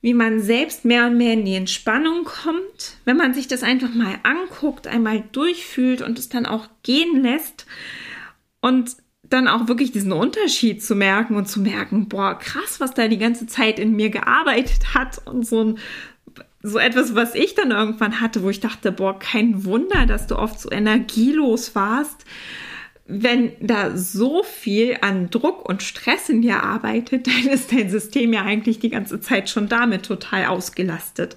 wie 0.00 0.14
man 0.14 0.40
selbst 0.40 0.84
mehr 0.84 1.06
und 1.06 1.16
mehr 1.16 1.34
in 1.34 1.44
die 1.44 1.54
Entspannung 1.54 2.24
kommt, 2.24 2.96
wenn 3.04 3.16
man 3.16 3.34
sich 3.34 3.46
das 3.46 3.62
einfach 3.62 3.94
mal 3.94 4.18
anguckt, 4.24 4.88
einmal 4.88 5.22
durchfühlt 5.32 6.02
und 6.02 6.18
es 6.18 6.28
dann 6.28 6.46
auch 6.46 6.68
gehen 6.82 7.22
lässt 7.22 7.66
und 8.62 8.96
dann 9.22 9.46
auch 9.46 9.68
wirklich 9.68 9.92
diesen 9.92 10.12
Unterschied 10.12 10.82
zu 10.82 10.94
merken 10.94 11.36
und 11.36 11.46
zu 11.46 11.60
merken, 11.60 12.08
boah, 12.08 12.38
krass, 12.38 12.80
was 12.80 12.94
da 12.94 13.08
die 13.08 13.18
ganze 13.18 13.46
Zeit 13.46 13.78
in 13.78 13.94
mir 13.94 14.08
gearbeitet 14.08 14.94
hat 14.94 15.20
und 15.26 15.46
so 15.46 15.62
ein 15.62 15.78
so 16.64 16.78
etwas, 16.78 17.16
was 17.16 17.34
ich 17.34 17.56
dann 17.56 17.72
irgendwann 17.72 18.20
hatte, 18.20 18.42
wo 18.44 18.48
ich 18.48 18.60
dachte, 18.60 18.92
boah, 18.92 19.18
kein 19.18 19.64
Wunder, 19.64 20.06
dass 20.06 20.28
du 20.28 20.38
oft 20.38 20.60
so 20.60 20.70
energielos 20.70 21.74
warst 21.74 22.24
wenn 23.06 23.52
da 23.60 23.96
so 23.96 24.42
viel 24.42 24.96
an 25.00 25.28
Druck 25.30 25.68
und 25.68 25.82
Stress 25.82 26.28
in 26.28 26.42
dir 26.42 26.62
arbeitet, 26.62 27.26
dann 27.26 27.52
ist 27.52 27.72
dein 27.72 27.90
System 27.90 28.32
ja 28.32 28.42
eigentlich 28.42 28.78
die 28.78 28.90
ganze 28.90 29.20
Zeit 29.20 29.50
schon 29.50 29.68
damit 29.68 30.04
total 30.04 30.46
ausgelastet. 30.46 31.36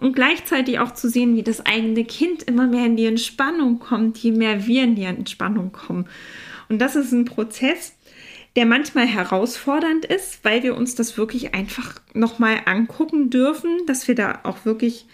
Und 0.00 0.14
gleichzeitig 0.14 0.78
auch 0.78 0.94
zu 0.94 1.10
sehen, 1.10 1.36
wie 1.36 1.42
das 1.42 1.64
eigene 1.66 2.04
Kind 2.04 2.42
immer 2.44 2.66
mehr 2.66 2.86
in 2.86 2.96
die 2.96 3.04
Entspannung 3.04 3.78
kommt, 3.80 4.16
je 4.18 4.32
mehr 4.32 4.66
wir 4.66 4.84
in 4.84 4.94
die 4.94 5.04
Entspannung 5.04 5.72
kommen. 5.72 6.06
Und 6.70 6.78
das 6.78 6.96
ist 6.96 7.12
ein 7.12 7.26
Prozess, 7.26 7.94
der 8.56 8.64
manchmal 8.64 9.06
herausfordernd 9.06 10.06
ist, 10.06 10.42
weil 10.42 10.62
wir 10.62 10.74
uns 10.74 10.94
das 10.94 11.18
wirklich 11.18 11.54
einfach 11.54 12.00
nochmal 12.14 12.62
angucken 12.64 13.28
dürfen, 13.28 13.70
dass 13.86 14.08
wir 14.08 14.14
da 14.14 14.40
auch 14.44 14.64
wirklich 14.64 15.04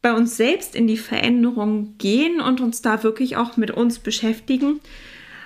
bei 0.00 0.14
uns 0.14 0.36
selbst 0.36 0.74
in 0.74 0.86
die 0.86 0.96
Veränderung 0.96 1.94
gehen 1.98 2.40
und 2.40 2.60
uns 2.60 2.80
da 2.80 3.02
wirklich 3.02 3.36
auch 3.36 3.56
mit 3.56 3.70
uns 3.70 3.98
beschäftigen. 3.98 4.80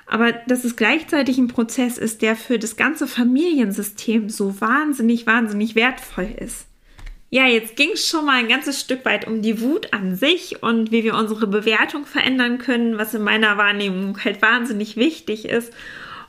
Aber 0.07 0.33
dass 0.33 0.65
es 0.65 0.77
gleichzeitig 0.77 1.39
ein 1.39 1.49
Prozess 1.49 1.99
ist, 1.99 2.23
der 2.23 2.37
für 2.37 2.59
das 2.59 2.77
ganze 2.77 3.07
Familiensystem 3.07 4.29
so 4.29 4.61
wahnsinnig, 4.61 5.27
wahnsinnig 5.27 5.75
wertvoll 5.75 6.29
ist. 6.39 6.70
Ja, 7.33 7.47
jetzt 7.47 7.77
ging 7.77 7.91
es 7.95 8.09
schon 8.09 8.27
mal 8.27 8.41
ein 8.41 8.49
ganzes 8.49 8.81
Stück 8.81 9.05
weit 9.05 9.29
um 9.29 9.41
die 9.41 9.61
Wut 9.61 9.93
an 9.93 10.17
sich 10.17 10.65
und 10.65 10.91
wie 10.91 11.05
wir 11.05 11.15
unsere 11.15 11.47
Bewertung 11.47 12.05
verändern 12.05 12.59
können, 12.59 12.99
was 12.99 13.15
in 13.15 13.23
meiner 13.23 13.57
Wahrnehmung 13.57 14.19
halt 14.25 14.43
wahnsinnig 14.43 14.97
wichtig 14.97 15.45
ist. 15.45 15.73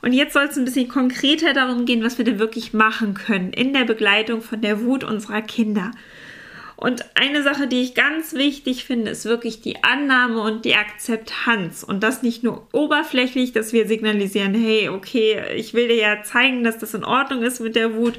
Und 0.00 0.12
jetzt 0.12 0.32
soll 0.32 0.44
es 0.44 0.56
ein 0.56 0.64
bisschen 0.64 0.86
konkreter 0.86 1.54
darum 1.54 1.86
gehen, 1.86 2.04
was 2.04 2.18
wir 2.18 2.24
denn 2.24 2.38
wirklich 2.38 2.72
machen 2.72 3.14
können 3.14 3.52
in 3.52 3.72
der 3.72 3.84
Begleitung 3.84 4.42
von 4.42 4.60
der 4.60 4.82
Wut 4.82 5.02
unserer 5.02 5.42
Kinder. 5.42 5.90
Und 6.76 7.04
eine 7.14 7.42
Sache, 7.42 7.66
die 7.66 7.82
ich 7.82 7.94
ganz 7.94 8.32
wichtig 8.32 8.84
finde, 8.84 9.10
ist 9.10 9.24
wirklich 9.24 9.60
die 9.60 9.82
Annahme 9.82 10.40
und 10.40 10.64
die 10.64 10.74
Akzeptanz. 10.74 11.82
Und 11.82 12.04
das 12.04 12.22
nicht 12.22 12.44
nur 12.44 12.68
oberflächlich, 12.72 13.52
dass 13.52 13.72
wir 13.72 13.88
signalisieren, 13.88 14.54
hey, 14.54 14.88
okay, 14.88 15.40
ich 15.56 15.74
will 15.74 15.88
dir 15.88 15.96
ja 15.96 16.22
zeigen, 16.22 16.62
dass 16.62 16.78
das 16.78 16.94
in 16.94 17.04
Ordnung 17.04 17.42
ist 17.42 17.60
mit 17.60 17.74
der 17.74 17.94
Wut. 17.94 18.18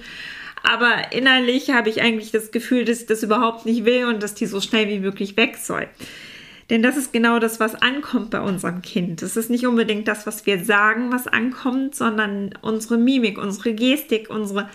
Aber 0.63 1.12
innerlich 1.12 1.72
habe 1.72 1.89
ich 1.89 2.01
eigentlich 2.01 2.32
das 2.32 2.51
Gefühl, 2.51 2.86
dass 2.86 3.01
ich 3.01 3.05
das 3.05 3.22
überhaupt 3.22 3.65
nicht 3.65 3.86
will 3.86 4.05
und 4.05 4.24
dass 4.24 4.34
die 4.34 4.46
so 4.46 4.62
schnell 4.62 4.88
wie 4.88 5.00
möglich 5.00 5.36
weg 5.38 5.58
soll. 5.58 5.88
Denn 6.70 6.82
das 6.82 6.96
ist 6.96 7.12
genau 7.12 7.39
das, 7.39 7.60
was 7.60 7.75
ankommt 7.75 8.32
bei 8.32 8.39
unserem 8.39 8.82
Kind. 8.82 9.22
Es 9.22 9.36
ist 9.36 9.50
nicht 9.50 9.67
unbedingt 9.67 10.08
das, 10.08 10.25
was 10.25 10.46
wir 10.46 10.63
sagen, 10.63 11.12
was 11.12 11.27
ankommt, 11.27 11.93
sondern 11.93 12.51
unsere 12.62 12.98
Mimik, 12.98 13.38
unsere 13.38 13.74
Gestik, 13.74 14.29
unsere 14.29 14.70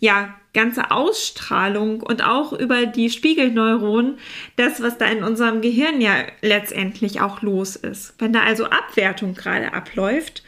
ja, 0.00 0.34
ganze 0.54 0.90
Ausstrahlung 0.90 2.00
und 2.00 2.24
auch 2.24 2.52
über 2.52 2.86
die 2.86 3.10
Spiegelneuronen, 3.10 4.18
das, 4.56 4.82
was 4.82 4.98
da 4.98 5.06
in 5.06 5.22
unserem 5.22 5.60
Gehirn 5.60 6.00
ja 6.00 6.14
letztendlich 6.40 7.20
auch 7.20 7.42
los 7.42 7.76
ist. 7.76 8.14
Wenn 8.18 8.32
da 8.32 8.42
also 8.42 8.64
Abwertung 8.66 9.34
gerade 9.34 9.74
abläuft 9.74 10.42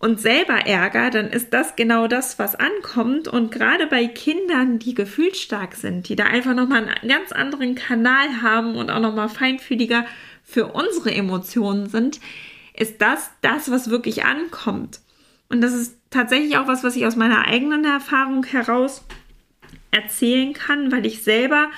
und 0.00 0.20
selber 0.20 0.66
Ärger, 0.66 1.10
dann 1.10 1.28
ist 1.28 1.52
das 1.52 1.74
genau 1.74 2.06
das, 2.06 2.38
was 2.38 2.54
ankommt. 2.54 3.26
Und 3.26 3.50
gerade 3.50 3.88
bei 3.88 4.06
Kindern, 4.06 4.78
die 4.78 4.94
gefühlsstark 4.94 5.74
sind, 5.74 6.08
die 6.08 6.14
da 6.14 6.24
einfach 6.24 6.54
nochmal 6.54 6.86
einen 6.86 7.08
ganz 7.08 7.32
anderen 7.32 7.74
Kanal 7.74 8.42
haben 8.42 8.76
und 8.76 8.90
auch 8.90 9.00
nochmal 9.00 9.28
feinfühliger 9.28 10.06
für 10.44 10.68
unsere 10.68 11.12
Emotionen 11.12 11.88
sind, 11.88 12.20
ist 12.74 13.02
das 13.02 13.30
das, 13.40 13.70
was 13.72 13.90
wirklich 13.90 14.24
ankommt. 14.24 15.00
Und 15.48 15.62
das 15.62 15.72
ist 15.72 15.96
tatsächlich 16.10 16.56
auch 16.58 16.68
was, 16.68 16.84
was 16.84 16.94
ich 16.94 17.04
aus 17.04 17.16
meiner 17.16 17.46
eigenen 17.46 17.84
Erfahrung 17.84 18.44
heraus 18.44 19.04
erzählen 19.90 20.52
kann, 20.52 20.92
weil 20.92 21.06
ich 21.06 21.24
selber 21.24 21.70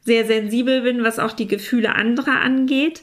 sehr 0.00 0.24
sensibel 0.24 0.80
bin, 0.80 1.04
was 1.04 1.18
auch 1.18 1.32
die 1.32 1.46
Gefühle 1.46 1.94
anderer 1.94 2.40
angeht. 2.40 3.02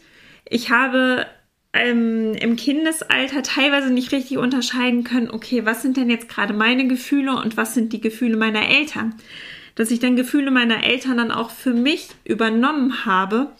Ich 0.50 0.72
habe 0.72 1.28
ähm, 1.74 2.34
im 2.34 2.56
Kindesalter 2.56 3.44
teilweise 3.44 3.92
nicht 3.92 4.12
richtig 4.12 4.38
unterscheiden 4.38 5.04
können, 5.04 5.30
okay, 5.30 5.66
was 5.66 5.82
sind 5.82 5.98
denn 5.98 6.10
jetzt 6.10 6.30
gerade 6.30 6.54
meine 6.54 6.88
Gefühle 6.88 7.36
und 7.36 7.58
was 7.58 7.74
sind 7.74 7.94
die 7.94 8.02
Gefühle 8.02 8.38
meiner 8.38 8.70
Eltern? 8.70 9.16
Dass 9.76 9.92
ich 9.92 10.00
dann 10.00 10.16
Gefühle 10.16 10.50
meiner 10.50 10.84
Eltern 10.84 11.18
dann 11.18 11.32
auch 11.32 11.52
für 11.52 11.74
mich 11.74 12.10
übernommen 12.24 13.06
habe 13.06 13.52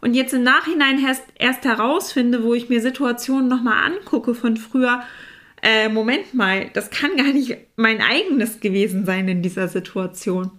und 0.00 0.14
jetzt 0.14 0.34
im 0.34 0.42
Nachhinein 0.42 1.02
erst, 1.04 1.24
erst 1.38 1.64
herausfinde, 1.64 2.44
wo 2.44 2.54
ich 2.54 2.68
mir 2.68 2.80
Situationen 2.80 3.48
nochmal 3.48 3.90
angucke 3.90 4.34
von 4.34 4.56
früher, 4.56 5.02
äh, 5.62 5.88
Moment 5.88 6.34
mal, 6.34 6.70
das 6.74 6.90
kann 6.90 7.16
gar 7.16 7.32
nicht 7.32 7.56
mein 7.76 8.00
eigenes 8.00 8.60
gewesen 8.60 9.04
sein 9.04 9.26
in 9.26 9.42
dieser 9.42 9.68
Situation. 9.68 10.50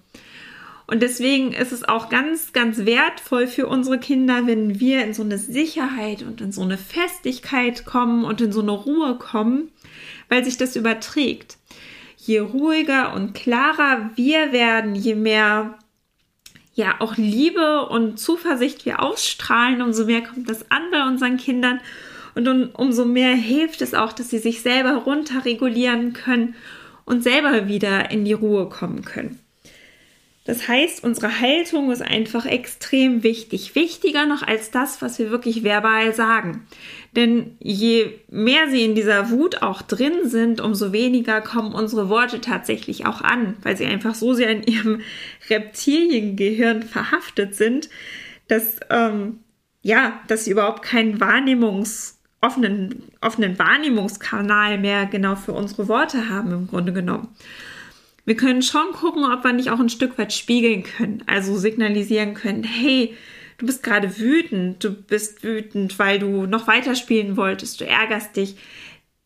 Und 0.90 1.04
deswegen 1.04 1.52
ist 1.52 1.74
es 1.74 1.84
auch 1.84 2.08
ganz, 2.08 2.54
ganz 2.54 2.86
wertvoll 2.86 3.48
für 3.48 3.68
unsere 3.68 4.00
Kinder, 4.00 4.48
wenn 4.48 4.80
wir 4.80 5.04
in 5.04 5.14
so 5.14 5.22
eine 5.22 5.38
Sicherheit 5.38 6.24
und 6.24 6.40
in 6.40 6.54
so 6.54 6.62
eine 6.62 6.78
Festigkeit 6.78 7.86
kommen 7.86 8.24
und 8.24 8.40
in 8.40 8.54
so 8.54 8.62
eine 8.62 8.72
Ruhe 8.72 9.16
kommen, 9.16 9.70
weil 10.30 10.46
sich 10.46 10.56
das 10.56 10.78
überträgt. 10.78 11.58
Je 12.16 12.40
ruhiger 12.40 13.14
und 13.14 13.34
klarer 13.34 14.12
wir 14.16 14.54
werden, 14.54 14.96
je 14.96 15.16
mehr 15.16 15.78
ja 16.74 16.96
auch 17.00 17.18
Liebe 17.18 17.88
und 17.90 18.18
Zuversicht 18.18 18.86
wir 18.86 19.02
ausstrahlen, 19.02 19.82
umso 19.82 20.06
mehr 20.06 20.22
kommt 20.22 20.50
das 20.50 20.72
an 20.72 20.84
bei 20.92 21.06
unseren 21.06 21.36
Kindern 21.36 21.82
und 22.36 22.48
um, 22.48 22.70
umso 22.74 23.04
mehr 23.04 23.36
hilft 23.36 23.82
es 23.82 23.94
auch, 23.94 24.14
dass 24.14 24.30
sie 24.30 24.40
sich 24.40 24.62
selber 24.62 24.94
runterregulieren 24.94 26.14
können 26.14 26.56
und 27.04 27.24
selber 27.24 27.68
wieder 27.68 28.12
in 28.12 28.24
die 28.24 28.34
Ruhe 28.34 28.70
kommen 28.70 29.04
können. 29.04 29.40
Das 30.48 30.70
heißt, 30.70 31.04
unsere 31.04 31.42
Haltung 31.42 31.92
ist 31.92 32.02
einfach 32.02 32.46
extrem 32.46 33.22
wichtig. 33.22 33.76
Wichtiger 33.76 34.26
noch 34.26 34.44
als 34.44 34.72
das, 34.72 35.02
was 35.02 35.20
wir 35.20 35.30
wirklich 35.30 35.66
verbal 35.66 36.16
sagen. 36.16 36.66
Denn 37.18 37.58
je 37.60 38.14
mehr 38.30 38.70
sie 38.70 38.86
in 38.86 38.96
dieser 38.96 39.30
Wut 39.30 39.62
auch 39.62 39.82
drin 39.82 40.22
sind, 40.24 40.62
umso 40.62 40.94
weniger 40.94 41.42
kommen 41.42 41.74
unsere 41.74 42.08
Worte 42.08 42.40
tatsächlich 42.40 43.06
auch 43.06 43.20
an, 43.20 43.58
weil 43.62 43.76
sie 43.76 43.86
einfach 43.86 44.16
so 44.16 44.34
sehr 44.34 44.50
in 44.50 44.64
ihrem 44.64 45.02
Reptiliengehirn 45.50 46.84
verhaftet 46.84 47.54
sind, 47.54 47.90
dass, 48.48 48.78
ähm, 48.90 49.40
ja, 49.82 50.22
dass 50.30 50.46
sie 50.46 50.52
überhaupt 50.52 50.82
keinen 50.82 51.20
Wahrnehmungs 51.20 52.22
offenen, 52.40 53.04
offenen 53.20 53.60
Wahrnehmungskanal 53.60 54.78
mehr 54.78 55.08
genau 55.08 55.36
für 55.36 55.52
unsere 55.52 55.90
Worte 55.90 56.30
haben, 56.30 56.54
im 56.54 56.68
Grunde 56.68 56.94
genommen. 56.94 57.36
Wir 58.28 58.36
können 58.36 58.62
schon 58.62 58.92
gucken, 58.92 59.24
ob 59.24 59.46
wir 59.46 59.54
nicht 59.54 59.70
auch 59.70 59.80
ein 59.80 59.88
Stück 59.88 60.18
weit 60.18 60.34
spiegeln 60.34 60.84
können, 60.84 61.24
also 61.28 61.56
signalisieren 61.56 62.34
können, 62.34 62.66
hey, 62.66 63.16
du 63.58 63.66
bist 63.66 63.84
gerade 63.84 64.18
wütend, 64.18 64.84
du 64.84 64.92
bist 64.92 65.46
wütend, 65.46 65.98
weil 65.98 66.20
du 66.20 66.46
noch 66.46 66.68
weiterspielen 66.68 67.38
wolltest, 67.38 67.80
du 67.80 67.86
ärgerst 67.86 68.36
dich, 68.36 68.58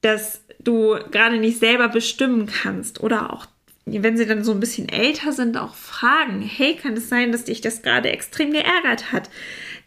dass 0.02 0.44
du 0.60 1.00
gerade 1.10 1.40
nicht 1.40 1.58
selber 1.58 1.90
bestimmen 1.90 2.46
kannst 2.46 3.02
oder 3.02 3.34
auch 3.34 3.48
wenn 3.88 4.18
sie 4.18 4.28
dann 4.28 4.44
so 4.44 4.52
ein 4.52 4.60
bisschen 4.60 4.88
älter 4.88 5.32
sind, 5.32 5.58
auch 5.58 5.74
fragen, 5.74 6.44
hey, 6.44 6.76
kann 6.76 6.94
es 6.94 7.10
sein, 7.10 7.32
dass 7.32 7.46
dich 7.46 7.60
das 7.60 7.82
gerade 7.82 8.12
extrem 8.12 8.52
geärgert 8.52 9.12
hat? 9.12 9.32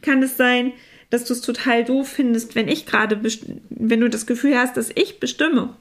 Kann 0.02 0.24
es 0.24 0.36
sein, 0.36 0.72
dass 1.10 1.24
du 1.24 1.34
es 1.34 1.40
total 1.40 1.84
doof 1.84 2.08
findest, 2.08 2.56
wenn 2.56 2.66
ich 2.66 2.84
gerade, 2.84 3.20
wenn 3.70 4.00
du 4.00 4.10
das 4.10 4.26
Gefühl 4.26 4.58
hast, 4.58 4.76
dass 4.76 4.90
ich 4.92 5.20
bestimme? 5.20 5.76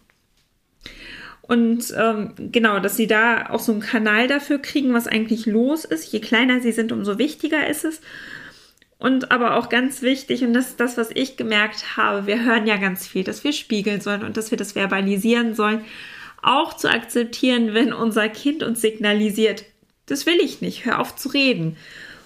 Und 1.46 1.94
ähm, 1.98 2.34
genau, 2.38 2.80
dass 2.80 2.96
sie 2.96 3.06
da 3.06 3.50
auch 3.50 3.60
so 3.60 3.74
einen 3.74 3.82
Kanal 3.82 4.28
dafür 4.28 4.60
kriegen, 4.60 4.94
was 4.94 5.08
eigentlich 5.08 5.46
los 5.46 5.84
ist. 5.84 6.12
Je 6.12 6.22
kleiner 6.22 6.62
sie 6.62 6.72
sind, 6.72 6.94
umso 6.94 7.18
wichtiger 7.18 7.68
ist 7.68 7.84
es. 7.84 8.00
Und 8.98 9.32
aber 9.32 9.58
auch 9.58 9.68
ganz 9.68 10.02
wichtig, 10.02 10.46
und 10.46 10.54
das 10.54 10.70
ist 10.70 10.80
das, 10.80 10.96
was 10.96 11.10
ich 11.14 11.36
gemerkt 11.36 11.98
habe, 11.98 12.26
wir 12.26 12.46
hören 12.46 12.66
ja 12.66 12.78
ganz 12.78 13.06
viel, 13.06 13.26
dass 13.26 13.44
wir 13.44 13.52
spiegeln 13.52 14.00
sollen 14.00 14.24
und 14.24 14.38
dass 14.38 14.52
wir 14.52 14.58
das 14.58 14.72
verbalisieren 14.72 15.54
sollen. 15.54 15.84
Auch 16.42 16.76
zu 16.76 16.90
akzeptieren, 16.90 17.74
wenn 17.74 17.92
unser 17.92 18.30
Kind 18.30 18.64
uns 18.64 18.80
signalisiert, 18.80 19.66
das 20.06 20.26
will 20.26 20.38
ich 20.42 20.62
nicht, 20.62 20.86
hör 20.86 21.00
auf 21.00 21.18
zu 21.18 21.28
reden. 21.28 21.76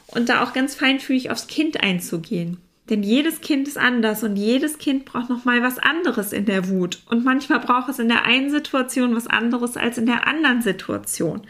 Und 0.06 0.30
da 0.30 0.44
auch 0.44 0.54
ganz 0.54 0.76
feinfühlig 0.76 1.32
aufs 1.32 1.48
Kind 1.48 1.82
einzugehen. 1.82 2.58
Denn 2.90 3.04
jedes 3.04 3.42
Kind 3.42 3.68
ist 3.68 3.78
anders 3.78 4.24
und 4.24 4.38
jedes 4.38 4.78
Kind 4.78 5.06
braucht 5.06 5.30
noch 5.30 5.44
mal 5.44 5.62
was 5.62 5.78
anderes 5.78 6.32
in 6.32 6.46
der 6.46 6.70
Wut 6.70 7.00
und 7.10 7.26
manchmal 7.26 7.60
braucht 7.60 7.90
es 7.90 8.00
in 8.00 8.08
der 8.08 8.24
einen 8.24 8.50
Situation 8.50 9.16
was 9.16 9.28
anderes 9.28 9.76
als 9.76 9.98
in 9.98 10.06
der 10.06 10.26
anderen 10.26 10.62
Situation. 10.62 11.42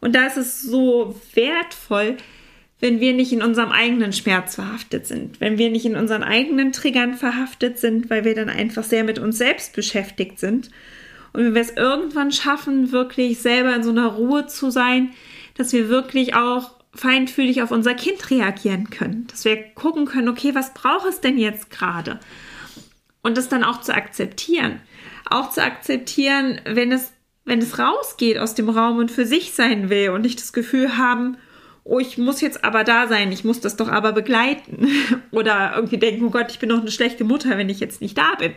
Und 0.00 0.14
da 0.14 0.26
ist 0.26 0.36
es 0.36 0.62
so 0.62 1.20
wertvoll, 1.34 2.16
wenn 2.80 3.00
wir 3.00 3.14
nicht 3.14 3.32
in 3.32 3.42
unserem 3.42 3.72
eigenen 3.72 4.12
Schmerz 4.12 4.56
verhaftet 4.56 5.06
sind, 5.06 5.40
wenn 5.40 5.56
wir 5.56 5.70
nicht 5.70 5.86
in 5.86 5.96
unseren 5.96 6.22
eigenen 6.22 6.72
Triggern 6.72 7.14
verhaftet 7.14 7.78
sind, 7.78 8.10
weil 8.10 8.24
wir 8.24 8.34
dann 8.34 8.50
einfach 8.50 8.84
sehr 8.84 9.04
mit 9.04 9.18
uns 9.18 9.38
selbst 9.38 9.74
beschäftigt 9.74 10.38
sind. 10.38 10.70
Und 11.32 11.44
wenn 11.44 11.54
wir 11.54 11.62
es 11.62 11.76
irgendwann 11.76 12.32
schaffen, 12.32 12.92
wirklich 12.92 13.38
selber 13.38 13.74
in 13.74 13.82
so 13.82 13.90
einer 13.90 14.08
Ruhe 14.08 14.46
zu 14.46 14.70
sein, 14.70 15.10
dass 15.56 15.72
wir 15.72 15.88
wirklich 15.88 16.34
auch 16.34 16.75
feinfühlig 16.96 17.62
auf 17.62 17.70
unser 17.70 17.94
Kind 17.94 18.30
reagieren 18.30 18.90
können. 18.90 19.26
Dass 19.28 19.44
wir 19.44 19.56
gucken 19.56 20.06
können, 20.06 20.28
okay, 20.28 20.54
was 20.54 20.74
braucht 20.74 21.06
es 21.06 21.20
denn 21.20 21.38
jetzt 21.38 21.70
gerade? 21.70 22.18
Und 23.22 23.36
das 23.36 23.48
dann 23.48 23.64
auch 23.64 23.80
zu 23.80 23.94
akzeptieren. 23.94 24.80
Auch 25.28 25.50
zu 25.50 25.62
akzeptieren, 25.62 26.60
wenn 26.64 26.92
es, 26.92 27.12
wenn 27.44 27.60
es 27.60 27.78
rausgeht 27.78 28.38
aus 28.38 28.54
dem 28.54 28.68
Raum 28.68 28.98
und 28.98 29.10
für 29.10 29.26
sich 29.26 29.52
sein 29.52 29.90
will 29.90 30.10
und 30.10 30.22
nicht 30.22 30.40
das 30.40 30.52
Gefühl 30.52 30.96
haben, 30.96 31.36
oh, 31.84 31.98
ich 31.98 32.18
muss 32.18 32.40
jetzt 32.40 32.64
aber 32.64 32.84
da 32.84 33.06
sein, 33.06 33.30
ich 33.32 33.44
muss 33.44 33.60
das 33.60 33.76
doch 33.76 33.88
aber 33.88 34.12
begleiten. 34.12 34.88
Oder 35.30 35.72
irgendwie 35.76 35.98
denken, 35.98 36.24
oh 36.24 36.30
Gott, 36.30 36.50
ich 36.50 36.58
bin 36.58 36.68
doch 36.68 36.80
eine 36.80 36.90
schlechte 36.90 37.24
Mutter, 37.24 37.56
wenn 37.56 37.68
ich 37.68 37.80
jetzt 37.80 38.00
nicht 38.00 38.18
da 38.18 38.34
bin. 38.34 38.52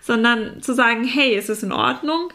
Sondern 0.00 0.62
zu 0.62 0.74
sagen, 0.74 1.04
hey, 1.04 1.34
es 1.34 1.48
ist 1.48 1.62
in 1.62 1.72
Ordnung, 1.72 2.32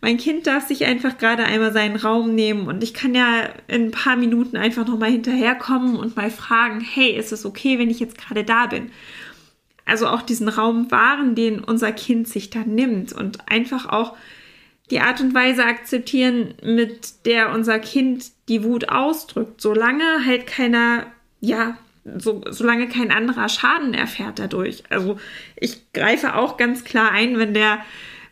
mein 0.00 0.16
Kind 0.16 0.46
darf 0.46 0.66
sich 0.66 0.86
einfach 0.86 1.18
gerade 1.18 1.44
einmal 1.44 1.72
seinen 1.72 1.96
Raum 1.96 2.34
nehmen 2.34 2.68
und 2.68 2.82
ich 2.82 2.94
kann 2.94 3.14
ja 3.14 3.50
in 3.68 3.86
ein 3.86 3.90
paar 3.90 4.16
Minuten 4.16 4.56
einfach 4.56 4.86
nochmal 4.86 5.10
hinterherkommen 5.10 5.96
und 5.96 6.16
mal 6.16 6.30
fragen, 6.30 6.80
hey, 6.80 7.10
ist 7.10 7.32
es 7.32 7.44
okay, 7.44 7.78
wenn 7.78 7.90
ich 7.90 8.00
jetzt 8.00 8.16
gerade 8.16 8.44
da 8.44 8.66
bin? 8.66 8.90
Also 9.84 10.06
auch 10.06 10.22
diesen 10.22 10.48
Raum 10.48 10.90
wahren, 10.90 11.34
den 11.34 11.60
unser 11.60 11.92
Kind 11.92 12.28
sich 12.28 12.48
dann 12.50 12.74
nimmt 12.74 13.12
und 13.12 13.50
einfach 13.50 13.86
auch 13.86 14.16
die 14.90 15.00
Art 15.00 15.20
und 15.20 15.34
Weise 15.34 15.64
akzeptieren, 15.64 16.54
mit 16.62 17.26
der 17.26 17.52
unser 17.52 17.78
Kind 17.78 18.30
die 18.48 18.64
Wut 18.64 18.88
ausdrückt, 18.88 19.60
solange 19.60 20.24
halt 20.24 20.46
keiner, 20.46 21.06
ja, 21.40 21.76
so, 22.18 22.42
solange 22.48 22.88
kein 22.88 23.12
anderer 23.12 23.48
Schaden 23.48 23.94
erfährt 23.94 24.38
dadurch. 24.38 24.84
Also 24.88 25.18
ich 25.56 25.92
greife 25.92 26.34
auch 26.34 26.56
ganz 26.56 26.84
klar 26.84 27.12
ein, 27.12 27.38
wenn 27.38 27.54
der 27.54 27.78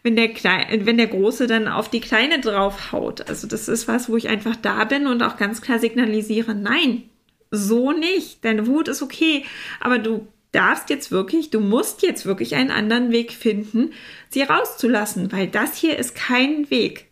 wenn 0.03 0.17
der, 0.17 0.29
Kleine, 0.29 0.87
wenn 0.87 0.97
der 0.97 1.09
Große 1.09 1.47
dann 1.47 1.69
auf 1.69 1.89
die 1.91 2.01
Kleine 2.01 2.41
draufhaut. 2.41 3.29
Also 3.29 3.47
das 3.47 3.69
ist 3.69 3.89
was, 3.89 4.09
wo 4.09 4.17
ich 4.17 4.29
einfach 4.29 4.57
da 4.57 4.85
bin 4.85 5.07
und 5.07 5.23
auch 5.23 5.37
ganz 5.37 5.61
klar 5.61 5.79
signalisiere, 5.79 6.55
nein, 6.55 7.05
so 7.51 7.93
nicht. 7.93 8.45
Deine 8.45 8.67
Wut 8.67 8.89
ist 8.89 9.03
okay, 9.03 9.45
aber 9.81 9.99
du 9.99 10.27
darfst 10.53 10.91
jetzt 10.91 11.11
wirklich, 11.11 11.51
du 11.51 11.61
musst 11.61 12.03
jetzt 12.03 12.27
wirklich 12.27 12.55
einen 12.55 12.71
anderen 12.71 13.13
Weg 13.13 13.33
finden, 13.33 13.93
sie 14.31 14.43
rauszulassen, 14.43 15.31
weil 15.33 15.49
das 15.49 15.77
hier 15.77 15.99
ist 15.99 16.15
kein 16.15 16.71
Weg. 16.71 17.07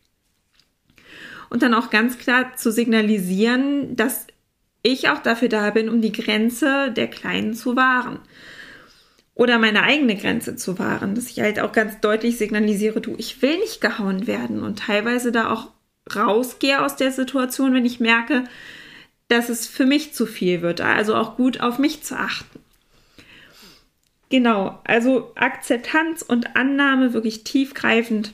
Und 1.51 1.63
dann 1.63 1.75
auch 1.75 1.91
ganz 1.91 2.19
klar 2.19 2.57
zu 2.57 2.73
signalisieren, 2.73 3.95
dass 3.95 4.27
ich 4.83 5.09
auch 5.09 5.19
dafür 5.19 5.49
da 5.49 5.71
bin, 5.71 5.89
um 5.89 6.01
die 6.01 6.13
Grenze 6.13 6.91
der 6.93 7.09
Kleinen 7.09 7.55
zu 7.55 7.77
wahren. 7.77 8.21
Oder 9.37 9.59
meine 9.59 9.83
eigene 9.83 10.17
Grenze 10.17 10.57
zu 10.57 10.79
wahren, 10.79 11.15
dass 11.15 11.29
ich 11.29 11.41
halt 11.41 11.61
auch 11.61 11.73
ganz 11.73 12.01
deutlich 12.01 12.39
signalisiere, 12.39 13.03
du, 13.03 13.15
ich 13.19 13.43
will 13.43 13.59
nicht 13.59 13.83
gehauen 13.83 14.27
werden 14.27 14.63
und 14.63 14.79
teilweise 14.79 15.31
da 15.31 15.51
auch 15.51 15.69
rausgehe 16.15 16.83
aus 16.83 16.97
der 16.97 17.13
Situation, 17.13 17.75
wenn 17.75 17.85
ich 17.85 18.01
merke, 18.01 18.45
dass 19.29 19.51
es 19.51 19.67
für 19.67 19.85
mich 19.85 20.15
zu 20.15 20.25
viel 20.25 20.63
wird. 20.63 20.81
Also 20.81 21.15
auch 21.15 21.37
gut 21.37 21.61
auf 21.61 21.79
mich 21.79 22.03
zu 22.03 22.17
achten. 22.17 22.61
Genau, 24.31 24.81
also 24.85 25.33
Akzeptanz 25.35 26.23
und 26.23 26.57
Annahme 26.57 27.13
wirklich 27.13 27.45
tiefgreifend 27.45 28.33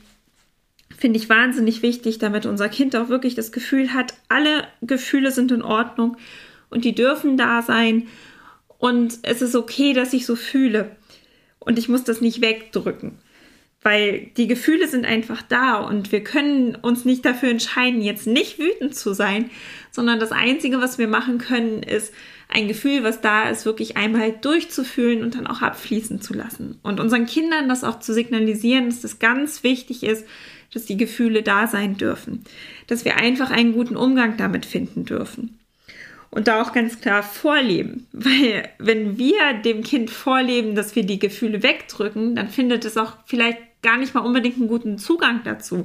finde 0.96 1.18
ich 1.18 1.28
wahnsinnig 1.28 1.82
wichtig, 1.82 2.18
damit 2.18 2.46
unser 2.46 2.68
Kind 2.68 2.94
auch 2.94 3.08
wirklich 3.08 3.34
das 3.34 3.50
Gefühl 3.50 3.92
hat, 3.92 4.14
alle 4.28 4.68
Gefühle 4.82 5.32
sind 5.32 5.50
in 5.50 5.62
Ordnung 5.62 6.16
und 6.70 6.84
die 6.84 6.94
dürfen 6.94 7.36
da 7.36 7.60
sein 7.60 8.06
und 8.82 9.20
es 9.22 9.42
ist 9.42 9.54
okay, 9.54 9.92
dass 9.92 10.12
ich 10.12 10.26
so 10.26 10.34
fühle 10.34 10.96
und 11.60 11.78
ich 11.78 11.88
muss 11.88 12.02
das 12.02 12.20
nicht 12.20 12.40
wegdrücken, 12.40 13.12
weil 13.80 14.32
die 14.36 14.48
Gefühle 14.48 14.88
sind 14.88 15.06
einfach 15.06 15.40
da 15.40 15.76
und 15.76 16.10
wir 16.10 16.24
können 16.24 16.74
uns 16.74 17.04
nicht 17.04 17.24
dafür 17.24 17.50
entscheiden, 17.50 18.02
jetzt 18.02 18.26
nicht 18.26 18.58
wütend 18.58 18.96
zu 18.96 19.14
sein, 19.14 19.50
sondern 19.92 20.18
das 20.18 20.32
Einzige, 20.32 20.80
was 20.80 20.98
wir 20.98 21.06
machen 21.06 21.38
können, 21.38 21.84
ist 21.84 22.12
ein 22.48 22.66
Gefühl, 22.66 23.04
was 23.04 23.20
da 23.20 23.48
ist, 23.48 23.66
wirklich 23.66 23.96
einmal 23.96 24.32
durchzufühlen 24.32 25.22
und 25.22 25.36
dann 25.36 25.46
auch 25.46 25.62
abfließen 25.62 26.20
zu 26.20 26.34
lassen. 26.34 26.80
Und 26.82 26.98
unseren 26.98 27.26
Kindern 27.26 27.68
das 27.68 27.84
auch 27.84 28.00
zu 28.00 28.12
signalisieren, 28.12 28.86
dass 28.86 29.00
das 29.00 29.20
ganz 29.20 29.62
wichtig 29.62 30.02
ist, 30.02 30.26
dass 30.74 30.86
die 30.86 30.96
Gefühle 30.96 31.44
da 31.44 31.68
sein 31.68 31.98
dürfen, 31.98 32.42
dass 32.88 33.04
wir 33.04 33.16
einfach 33.16 33.52
einen 33.52 33.74
guten 33.74 33.94
Umgang 33.94 34.38
damit 34.38 34.66
finden 34.66 35.04
dürfen. 35.04 35.61
Und 36.34 36.48
da 36.48 36.62
auch 36.62 36.72
ganz 36.72 36.98
klar 36.98 37.22
vorleben, 37.22 38.06
weil 38.12 38.66
wenn 38.78 39.18
wir 39.18 39.52
dem 39.62 39.82
Kind 39.82 40.10
vorleben, 40.10 40.74
dass 40.74 40.96
wir 40.96 41.04
die 41.04 41.18
Gefühle 41.18 41.62
wegdrücken, 41.62 42.34
dann 42.34 42.48
findet 42.48 42.86
es 42.86 42.96
auch 42.96 43.18
vielleicht 43.26 43.58
gar 43.82 43.98
nicht 43.98 44.14
mal 44.14 44.22
unbedingt 44.22 44.56
einen 44.56 44.66
guten 44.66 44.96
Zugang 44.96 45.42
dazu. 45.44 45.84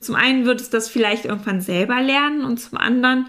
Zum 0.00 0.14
einen 0.14 0.46
wird 0.46 0.62
es 0.62 0.70
das 0.70 0.88
vielleicht 0.88 1.26
irgendwann 1.26 1.60
selber 1.60 2.00
lernen 2.00 2.44
und 2.44 2.58
zum 2.58 2.78
anderen 2.78 3.26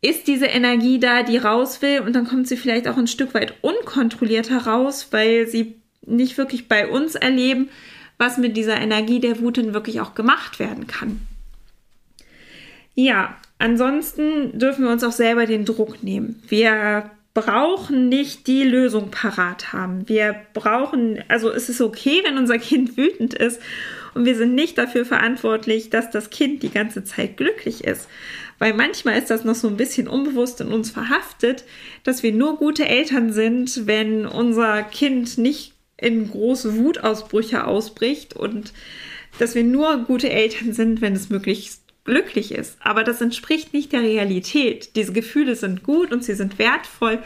ist 0.00 0.26
diese 0.26 0.46
Energie 0.46 0.98
da, 0.98 1.22
die 1.22 1.36
raus 1.36 1.82
will 1.82 2.00
und 2.00 2.14
dann 2.14 2.26
kommt 2.26 2.48
sie 2.48 2.56
vielleicht 2.56 2.88
auch 2.88 2.96
ein 2.96 3.06
Stück 3.06 3.34
weit 3.34 3.54
unkontrolliert 3.60 4.48
heraus, 4.48 5.08
weil 5.10 5.46
sie 5.46 5.76
nicht 6.06 6.38
wirklich 6.38 6.66
bei 6.66 6.88
uns 6.88 7.14
erleben, 7.14 7.68
was 8.16 8.38
mit 8.38 8.56
dieser 8.56 8.80
Energie 8.80 9.20
der 9.20 9.38
Wut 9.40 9.58
denn 9.58 9.74
wirklich 9.74 10.00
auch 10.00 10.14
gemacht 10.14 10.58
werden 10.58 10.86
kann. 10.86 11.20
Ja, 12.94 13.36
ansonsten 13.58 14.58
dürfen 14.58 14.84
wir 14.84 14.90
uns 14.90 15.04
auch 15.04 15.12
selber 15.12 15.46
den 15.46 15.64
Druck 15.64 16.02
nehmen. 16.02 16.42
Wir 16.48 17.10
brauchen 17.34 18.08
nicht 18.08 18.46
die 18.46 18.62
Lösung 18.62 19.10
parat 19.10 19.74
haben. 19.74 20.08
Wir 20.08 20.34
brauchen, 20.54 21.22
also 21.28 21.50
es 21.50 21.68
ist 21.68 21.82
okay, 21.82 22.22
wenn 22.24 22.38
unser 22.38 22.58
Kind 22.58 22.96
wütend 22.96 23.34
ist 23.34 23.60
und 24.14 24.24
wir 24.24 24.34
sind 24.34 24.54
nicht 24.54 24.78
dafür 24.78 25.04
verantwortlich, 25.04 25.90
dass 25.90 26.10
das 26.10 26.30
Kind 26.30 26.62
die 26.62 26.70
ganze 26.70 27.04
Zeit 27.04 27.36
glücklich 27.36 27.84
ist. 27.84 28.08
Weil 28.58 28.72
manchmal 28.72 29.18
ist 29.18 29.28
das 29.28 29.44
noch 29.44 29.54
so 29.54 29.68
ein 29.68 29.76
bisschen 29.76 30.08
unbewusst 30.08 30.62
in 30.62 30.68
uns 30.68 30.90
verhaftet, 30.90 31.64
dass 32.04 32.22
wir 32.22 32.32
nur 32.32 32.56
gute 32.56 32.88
Eltern 32.88 33.30
sind, 33.30 33.86
wenn 33.86 34.24
unser 34.24 34.82
Kind 34.82 35.36
nicht 35.36 35.74
in 35.98 36.30
große 36.30 36.78
Wutausbrüche 36.78 37.66
ausbricht 37.66 38.34
und 38.34 38.72
dass 39.38 39.54
wir 39.54 39.64
nur 39.64 40.04
gute 40.04 40.30
Eltern 40.30 40.72
sind, 40.72 41.02
wenn 41.02 41.14
es 41.14 41.28
möglichst 41.28 41.82
glücklich 42.06 42.52
ist. 42.52 42.78
Aber 42.80 43.04
das 43.04 43.20
entspricht 43.20 43.74
nicht 43.74 43.92
der 43.92 44.00
Realität. 44.00 44.96
Diese 44.96 45.12
Gefühle 45.12 45.54
sind 45.54 45.82
gut 45.82 46.12
und 46.12 46.24
sie 46.24 46.34
sind 46.34 46.58
wertvoll 46.58 47.18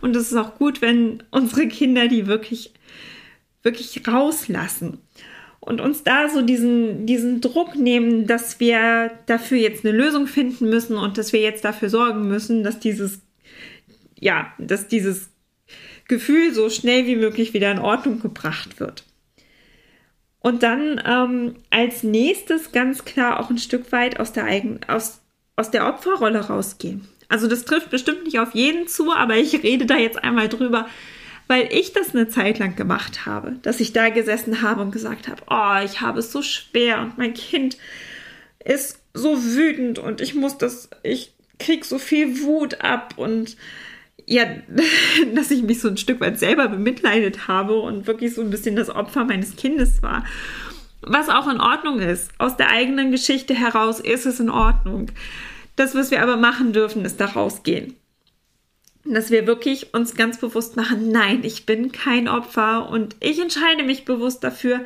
und 0.00 0.14
es 0.14 0.30
ist 0.30 0.38
auch 0.38 0.54
gut, 0.54 0.80
wenn 0.80 1.22
unsere 1.30 1.66
Kinder 1.66 2.06
die 2.06 2.26
wirklich, 2.26 2.72
wirklich 3.62 4.06
rauslassen 4.06 4.98
und 5.60 5.80
uns 5.80 6.04
da 6.04 6.28
so 6.28 6.42
diesen, 6.42 7.06
diesen 7.06 7.40
Druck 7.40 7.74
nehmen, 7.74 8.26
dass 8.26 8.60
wir 8.60 9.10
dafür 9.26 9.58
jetzt 9.58 9.84
eine 9.84 9.96
Lösung 9.96 10.28
finden 10.28 10.68
müssen 10.68 10.96
und 10.96 11.18
dass 11.18 11.32
wir 11.32 11.40
jetzt 11.40 11.64
dafür 11.64 11.90
sorgen 11.90 12.28
müssen, 12.28 12.62
dass 12.62 12.78
dieses, 12.78 13.20
ja, 14.18 14.52
dass 14.58 14.86
dieses 14.86 15.30
Gefühl 16.06 16.54
so 16.54 16.70
schnell 16.70 17.06
wie 17.06 17.16
möglich 17.16 17.52
wieder 17.52 17.72
in 17.72 17.80
Ordnung 17.80 18.20
gebracht 18.20 18.78
wird. 18.78 19.04
Und 20.40 20.62
dann 20.62 21.00
ähm, 21.04 21.56
als 21.70 22.02
nächstes 22.02 22.72
ganz 22.72 23.04
klar 23.04 23.40
auch 23.40 23.50
ein 23.50 23.58
Stück 23.58 23.90
weit 23.92 24.20
aus 24.20 24.32
der, 24.32 24.44
Eigen, 24.44 24.80
aus, 24.86 25.20
aus 25.56 25.70
der 25.70 25.88
Opferrolle 25.88 26.46
rausgehen. 26.46 27.08
Also 27.28 27.48
das 27.48 27.64
trifft 27.64 27.90
bestimmt 27.90 28.24
nicht 28.24 28.38
auf 28.38 28.54
jeden 28.54 28.86
zu, 28.86 29.12
aber 29.12 29.36
ich 29.36 29.62
rede 29.62 29.86
da 29.86 29.96
jetzt 29.96 30.22
einmal 30.22 30.48
drüber, 30.48 30.86
weil 31.48 31.68
ich 31.72 31.92
das 31.92 32.14
eine 32.14 32.28
Zeit 32.28 32.58
lang 32.58 32.76
gemacht 32.76 33.26
habe, 33.26 33.56
dass 33.62 33.80
ich 33.80 33.92
da 33.92 34.08
gesessen 34.08 34.62
habe 34.62 34.82
und 34.82 34.90
gesagt 34.90 35.28
habe, 35.28 35.42
oh, 35.48 35.84
ich 35.84 36.00
habe 36.00 36.20
es 36.20 36.32
so 36.32 36.42
schwer 36.42 37.00
und 37.00 37.18
mein 37.18 37.34
Kind 37.34 37.78
ist 38.64 39.00
so 39.14 39.42
wütend 39.42 39.98
und 39.98 40.20
ich 40.20 40.34
muss 40.34 40.58
das, 40.58 40.90
ich 41.02 41.34
krieg 41.58 41.84
so 41.84 41.98
viel 41.98 42.42
Wut 42.42 42.80
ab 42.82 43.14
und 43.16 43.56
ja, 44.26 44.44
dass 45.34 45.50
ich 45.50 45.62
mich 45.62 45.80
so 45.80 45.88
ein 45.88 45.96
Stück 45.96 46.20
weit 46.20 46.38
selber 46.38 46.68
bemitleidet 46.68 47.48
habe 47.48 47.76
und 47.76 48.06
wirklich 48.06 48.34
so 48.34 48.42
ein 48.42 48.50
bisschen 48.50 48.76
das 48.76 48.90
Opfer 48.90 49.24
meines 49.24 49.56
Kindes 49.56 50.02
war. 50.02 50.24
Was 51.02 51.28
auch 51.28 51.48
in 51.48 51.60
Ordnung 51.60 52.00
ist. 52.00 52.32
Aus 52.38 52.56
der 52.56 52.70
eigenen 52.70 53.12
Geschichte 53.12 53.54
heraus 53.54 54.00
ist 54.00 54.26
es 54.26 54.40
in 54.40 54.50
Ordnung. 54.50 55.10
Das, 55.76 55.94
was 55.94 56.10
wir 56.10 56.22
aber 56.22 56.36
machen 56.36 56.72
dürfen, 56.72 57.04
ist 57.04 57.20
da 57.20 57.26
rausgehen. 57.26 57.94
Dass 59.04 59.30
wir 59.30 59.46
wirklich 59.46 59.94
uns 59.94 60.16
ganz 60.16 60.38
bewusst 60.38 60.76
machen, 60.76 61.12
nein, 61.12 61.44
ich 61.44 61.64
bin 61.64 61.92
kein 61.92 62.28
Opfer 62.28 62.88
und 62.88 63.14
ich 63.20 63.40
entscheide 63.40 63.84
mich 63.84 64.04
bewusst 64.04 64.42
dafür, 64.42 64.84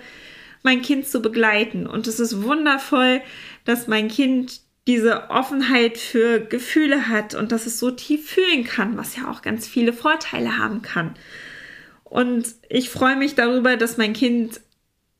mein 0.63 0.83
Kind 0.83 1.07
zu 1.07 1.23
begleiten. 1.23 1.87
Und 1.87 2.07
es 2.07 2.21
ist 2.21 2.43
wundervoll, 2.43 3.23
dass 3.65 3.89
mein 3.89 4.09
Kind 4.09 4.61
diese 4.91 5.31
Offenheit 5.31 5.99
für 5.99 6.41
Gefühle 6.41 7.07
hat 7.07 7.37
und 7.37 7.53
dass 7.53 7.67
es 7.67 7.79
so 7.79 7.93
tief 7.93 8.29
fühlen 8.29 8.65
kann, 8.65 8.97
was 8.97 9.15
ja 9.15 9.31
auch 9.31 9.41
ganz 9.41 9.69
viele 9.69 9.93
Vorteile 9.93 10.59
haben 10.59 10.83
kann. 10.83 11.15
Und 12.03 12.57
ich 12.69 12.91
freue 12.91 13.15
mich 13.15 13.37
darüber, 13.37 13.77
dass 13.77 13.99
mein 13.99 14.15
Kind 14.15 14.61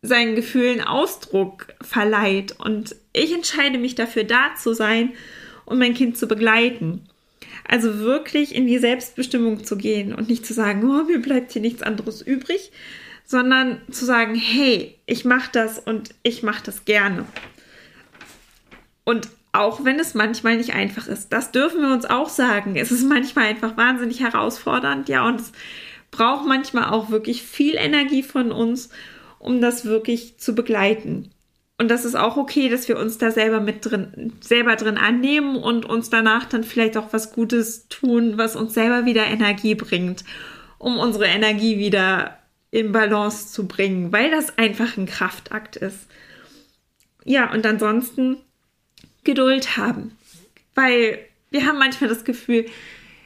seinen 0.03 0.35
Gefühlen 0.35 0.81
Ausdruck 0.81 1.69
verleiht 1.81 2.57
und 2.59 2.97
ich 3.13 3.33
entscheide 3.33 3.79
mich 3.79 3.95
dafür, 3.95 4.25
da 4.25 4.57
zu 4.61 4.75
sein 4.75 5.13
und 5.67 5.79
mein 5.79 5.95
Kind 5.95 6.19
zu 6.19 6.27
begleiten. 6.27 7.07
Also 7.69 8.01
wirklich 8.01 8.53
in 8.53 8.67
die 8.67 8.79
Selbstbestimmung 8.79 9.63
zu 9.63 9.77
gehen 9.77 10.13
und 10.13 10.29
nicht 10.29 10.45
zu 10.45 10.53
sagen, 10.53 10.83
oh, 10.85 11.05
mir 11.05 11.23
bleibt 11.23 11.53
hier 11.53 11.63
nichts 11.63 11.83
anderes 11.83 12.23
übrig, 12.23 12.73
sondern 13.25 13.83
zu 13.89 14.05
sagen, 14.05 14.35
hey, 14.35 14.99
ich 15.07 15.25
mache 15.25 15.51
das 15.53 15.79
und 15.79 16.11
ich 16.25 16.43
mache 16.43 16.65
das 16.65 16.85
gerne. 16.87 17.25
Und 19.05 19.29
auch 19.53 19.85
wenn 19.85 19.99
es 19.99 20.15
manchmal 20.15 20.57
nicht 20.57 20.75
einfach 20.75 21.09
ist. 21.09 21.33
Das 21.33 21.51
dürfen 21.51 21.81
wir 21.81 21.93
uns 21.93 22.05
auch 22.05 22.29
sagen. 22.29 22.77
Es 22.77 22.93
ist 22.93 23.09
manchmal 23.09 23.47
einfach 23.47 23.77
wahnsinnig 23.77 24.21
herausfordernd, 24.21 25.09
ja, 25.09 25.27
und 25.27 25.41
es 25.41 25.53
braucht 26.11 26.47
manchmal 26.47 26.91
auch 26.91 27.11
wirklich 27.11 27.43
viel 27.43 27.75
Energie 27.77 28.23
von 28.23 28.53
uns, 28.53 28.91
um 29.39 29.61
das 29.61 29.85
wirklich 29.85 30.39
zu 30.39 30.55
begleiten. 30.55 31.31
Und 31.79 31.91
das 31.91 32.05
ist 32.05 32.15
auch 32.15 32.37
okay, 32.37 32.69
dass 32.69 32.89
wir 32.89 32.99
uns 32.99 33.17
da 33.17 33.31
selber 33.31 33.61
mit 33.61 33.87
drin, 33.87 34.35
selber 34.41 34.77
drin 34.77 34.99
annehmen 34.99 35.57
und 35.57 35.87
uns 35.87 36.11
danach 36.11 36.45
dann 36.45 36.63
vielleicht 36.63 36.99
auch 36.99 37.13
was 37.13 37.33
Gutes 37.33 37.89
tun, 37.89 38.37
was 38.37 38.55
uns 38.55 38.75
selber 38.75 39.07
wieder 39.07 39.25
Energie 39.25 39.75
bringt, 39.75 40.25
um 40.79 40.99
unsere 40.99 41.25
Energie 41.25 41.79
wieder 41.79 42.39
in 42.71 42.93
Balance 42.93 43.49
zu 43.49 43.67
bringen, 43.67 44.13
weil 44.13 44.31
das 44.31 44.59
einfach 44.59 44.99
ein 44.99 45.07
Kraftakt 45.07 45.77
ist. 45.77 46.07
Ja, 47.25 47.51
und 47.51 47.65
ansonsten 47.65 48.37
Geduld 49.25 49.77
haben. 49.77 50.17
Weil 50.75 51.19
wir 51.51 51.67
haben 51.67 51.79
manchmal 51.79 52.09
das 52.09 52.25
Gefühl, 52.25 52.67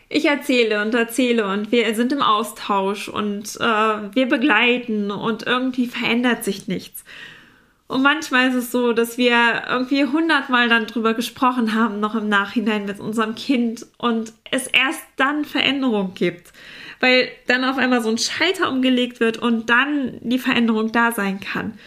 ich 0.08 0.26
erzähle 0.26 0.82
und 0.82 0.94
erzähle 0.94 1.46
und 1.46 1.72
wir 1.72 1.94
sind 1.94 2.12
im 2.12 2.22
Austausch 2.22 3.08
und 3.08 3.56
äh, 3.60 4.14
wir 4.14 4.26
begleiten 4.26 5.10
und 5.10 5.46
irgendwie 5.46 5.86
verändert 5.86 6.44
sich 6.44 6.68
nichts. 6.68 7.04
Und 7.86 8.02
manchmal 8.02 8.48
ist 8.48 8.54
es 8.54 8.70
so, 8.70 8.92
dass 8.92 9.18
wir 9.18 9.64
irgendwie 9.68 10.04
hundertmal 10.04 10.68
dann 10.68 10.86
drüber 10.86 11.14
gesprochen 11.14 11.74
haben, 11.74 12.00
noch 12.00 12.14
im 12.14 12.28
Nachhinein 12.28 12.86
mit 12.86 12.98
unserem 12.98 13.34
Kind 13.34 13.86
und 13.98 14.32
es 14.50 14.66
erst 14.66 15.02
dann 15.16 15.44
Veränderung 15.44 16.14
gibt. 16.14 16.52
Weil 17.00 17.28
dann 17.46 17.64
auf 17.64 17.76
einmal 17.76 18.02
so 18.02 18.08
ein 18.08 18.18
Schalter 18.18 18.70
umgelegt 18.70 19.20
wird 19.20 19.36
und 19.36 19.68
dann 19.68 20.18
die 20.22 20.38
Veränderung 20.38 20.92
da 20.92 21.12
sein 21.12 21.40
kann 21.40 21.78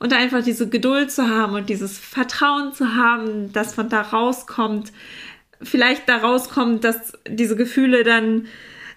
und 0.00 0.12
einfach 0.12 0.42
diese 0.42 0.68
Geduld 0.68 1.12
zu 1.12 1.28
haben 1.28 1.54
und 1.54 1.68
dieses 1.68 1.98
Vertrauen 1.98 2.72
zu 2.72 2.96
haben, 2.96 3.52
dass 3.52 3.74
von 3.74 3.88
da 3.88 4.00
rauskommt, 4.00 4.92
vielleicht 5.62 6.08
da 6.08 6.16
rauskommt, 6.16 6.82
dass 6.82 7.12
diese 7.28 7.54
Gefühle 7.54 8.02
dann 8.02 8.46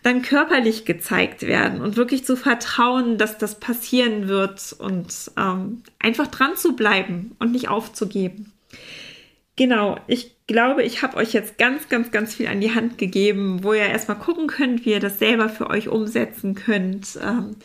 dann 0.01 0.21
körperlich 0.21 0.83
gezeigt 0.83 1.43
werden 1.43 1.79
und 1.79 1.95
wirklich 1.95 2.25
zu 2.25 2.35
vertrauen, 2.35 3.17
dass 3.17 3.37
das 3.37 3.59
passieren 3.59 4.27
wird 4.27 4.75
und 4.77 5.31
ähm, 5.37 5.81
einfach 5.97 6.27
dran 6.27 6.57
zu 6.57 6.75
bleiben 6.75 7.37
und 7.39 7.53
nicht 7.53 7.69
aufzugeben. 7.69 8.51
Genau, 9.55 9.97
ich 10.07 10.35
glaube, 10.45 10.83
ich 10.83 11.03
habe 11.03 11.15
euch 11.15 11.31
jetzt 11.31 11.57
ganz, 11.57 11.87
ganz, 11.87 12.11
ganz 12.11 12.35
viel 12.35 12.47
an 12.47 12.59
die 12.59 12.75
Hand 12.75 12.97
gegeben, 12.97 13.63
wo 13.63 13.73
ihr 13.73 13.85
erstmal 13.85 14.17
gucken 14.17 14.47
könnt, 14.47 14.85
wie 14.85 14.91
ihr 14.91 14.99
das 14.99 15.19
selber 15.19 15.47
für 15.47 15.69
euch 15.69 15.87
umsetzen 15.87 16.53
könnt, 16.53 17.17
ähm, 17.23 17.55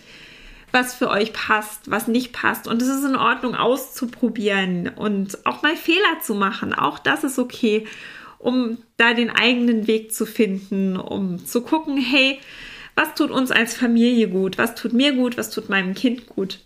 was 0.72 0.94
für 0.94 1.10
euch 1.10 1.32
passt, 1.32 1.90
was 1.90 2.08
nicht 2.08 2.32
passt. 2.32 2.68
Und 2.68 2.82
es 2.82 2.88
ist 2.88 3.04
in 3.04 3.16
Ordnung 3.16 3.54
auszuprobieren 3.54 4.88
und 4.88 5.46
auch 5.46 5.62
mal 5.62 5.76
Fehler 5.76 6.20
zu 6.22 6.34
machen. 6.34 6.74
Auch 6.74 6.98
das 6.98 7.24
ist 7.24 7.38
okay, 7.38 7.86
um 8.38 8.78
da 8.96 9.14
den 9.14 9.30
eigenen 9.30 9.86
Weg 9.86 10.12
zu 10.12 10.26
finden, 10.26 10.96
um 10.96 11.44
zu 11.44 11.62
gucken, 11.62 11.96
hey, 11.96 12.38
was 12.94 13.14
tut 13.14 13.30
uns 13.30 13.50
als 13.50 13.76
Familie 13.76 14.28
gut, 14.28 14.58
was 14.58 14.74
tut 14.74 14.92
mir 14.92 15.12
gut, 15.12 15.36
was 15.36 15.50
tut 15.50 15.68
meinem 15.68 15.94
Kind 15.94 16.26
gut. 16.26 16.60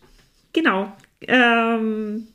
Genau. 0.52 0.92
Ähm, 1.22 2.28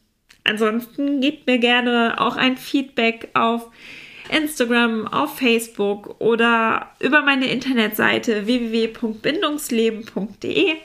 Ansonsten 0.48 1.20
gebt 1.20 1.46
mir 1.46 1.60
gerne 1.60 2.16
auch 2.20 2.38
ein 2.38 2.56
Feedback 2.56 3.28
auf 3.34 3.70
Instagram, 4.30 5.06
auf 5.08 5.38
Facebook 5.38 6.22
oder 6.22 6.92
über 7.00 7.22
meine 7.22 7.48
Internetseite 7.48 8.46
www.bindungsleben.de. 8.46 10.76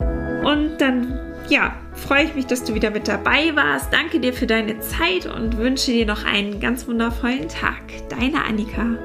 Und 0.00 0.78
dann, 0.78 1.18
ja, 1.48 1.76
freue 1.92 2.24
ich 2.24 2.34
mich, 2.34 2.46
dass 2.46 2.64
du 2.64 2.74
wieder 2.74 2.90
mit 2.90 3.08
dabei 3.08 3.54
warst. 3.54 3.92
Danke 3.92 4.20
dir 4.20 4.32
für 4.32 4.46
deine 4.46 4.80
Zeit 4.80 5.26
und 5.26 5.58
wünsche 5.58 5.92
dir 5.92 6.06
noch 6.06 6.24
einen 6.24 6.60
ganz 6.60 6.86
wundervollen 6.86 7.48
Tag. 7.48 7.82
Deine 8.08 8.44
Annika. 8.44 8.98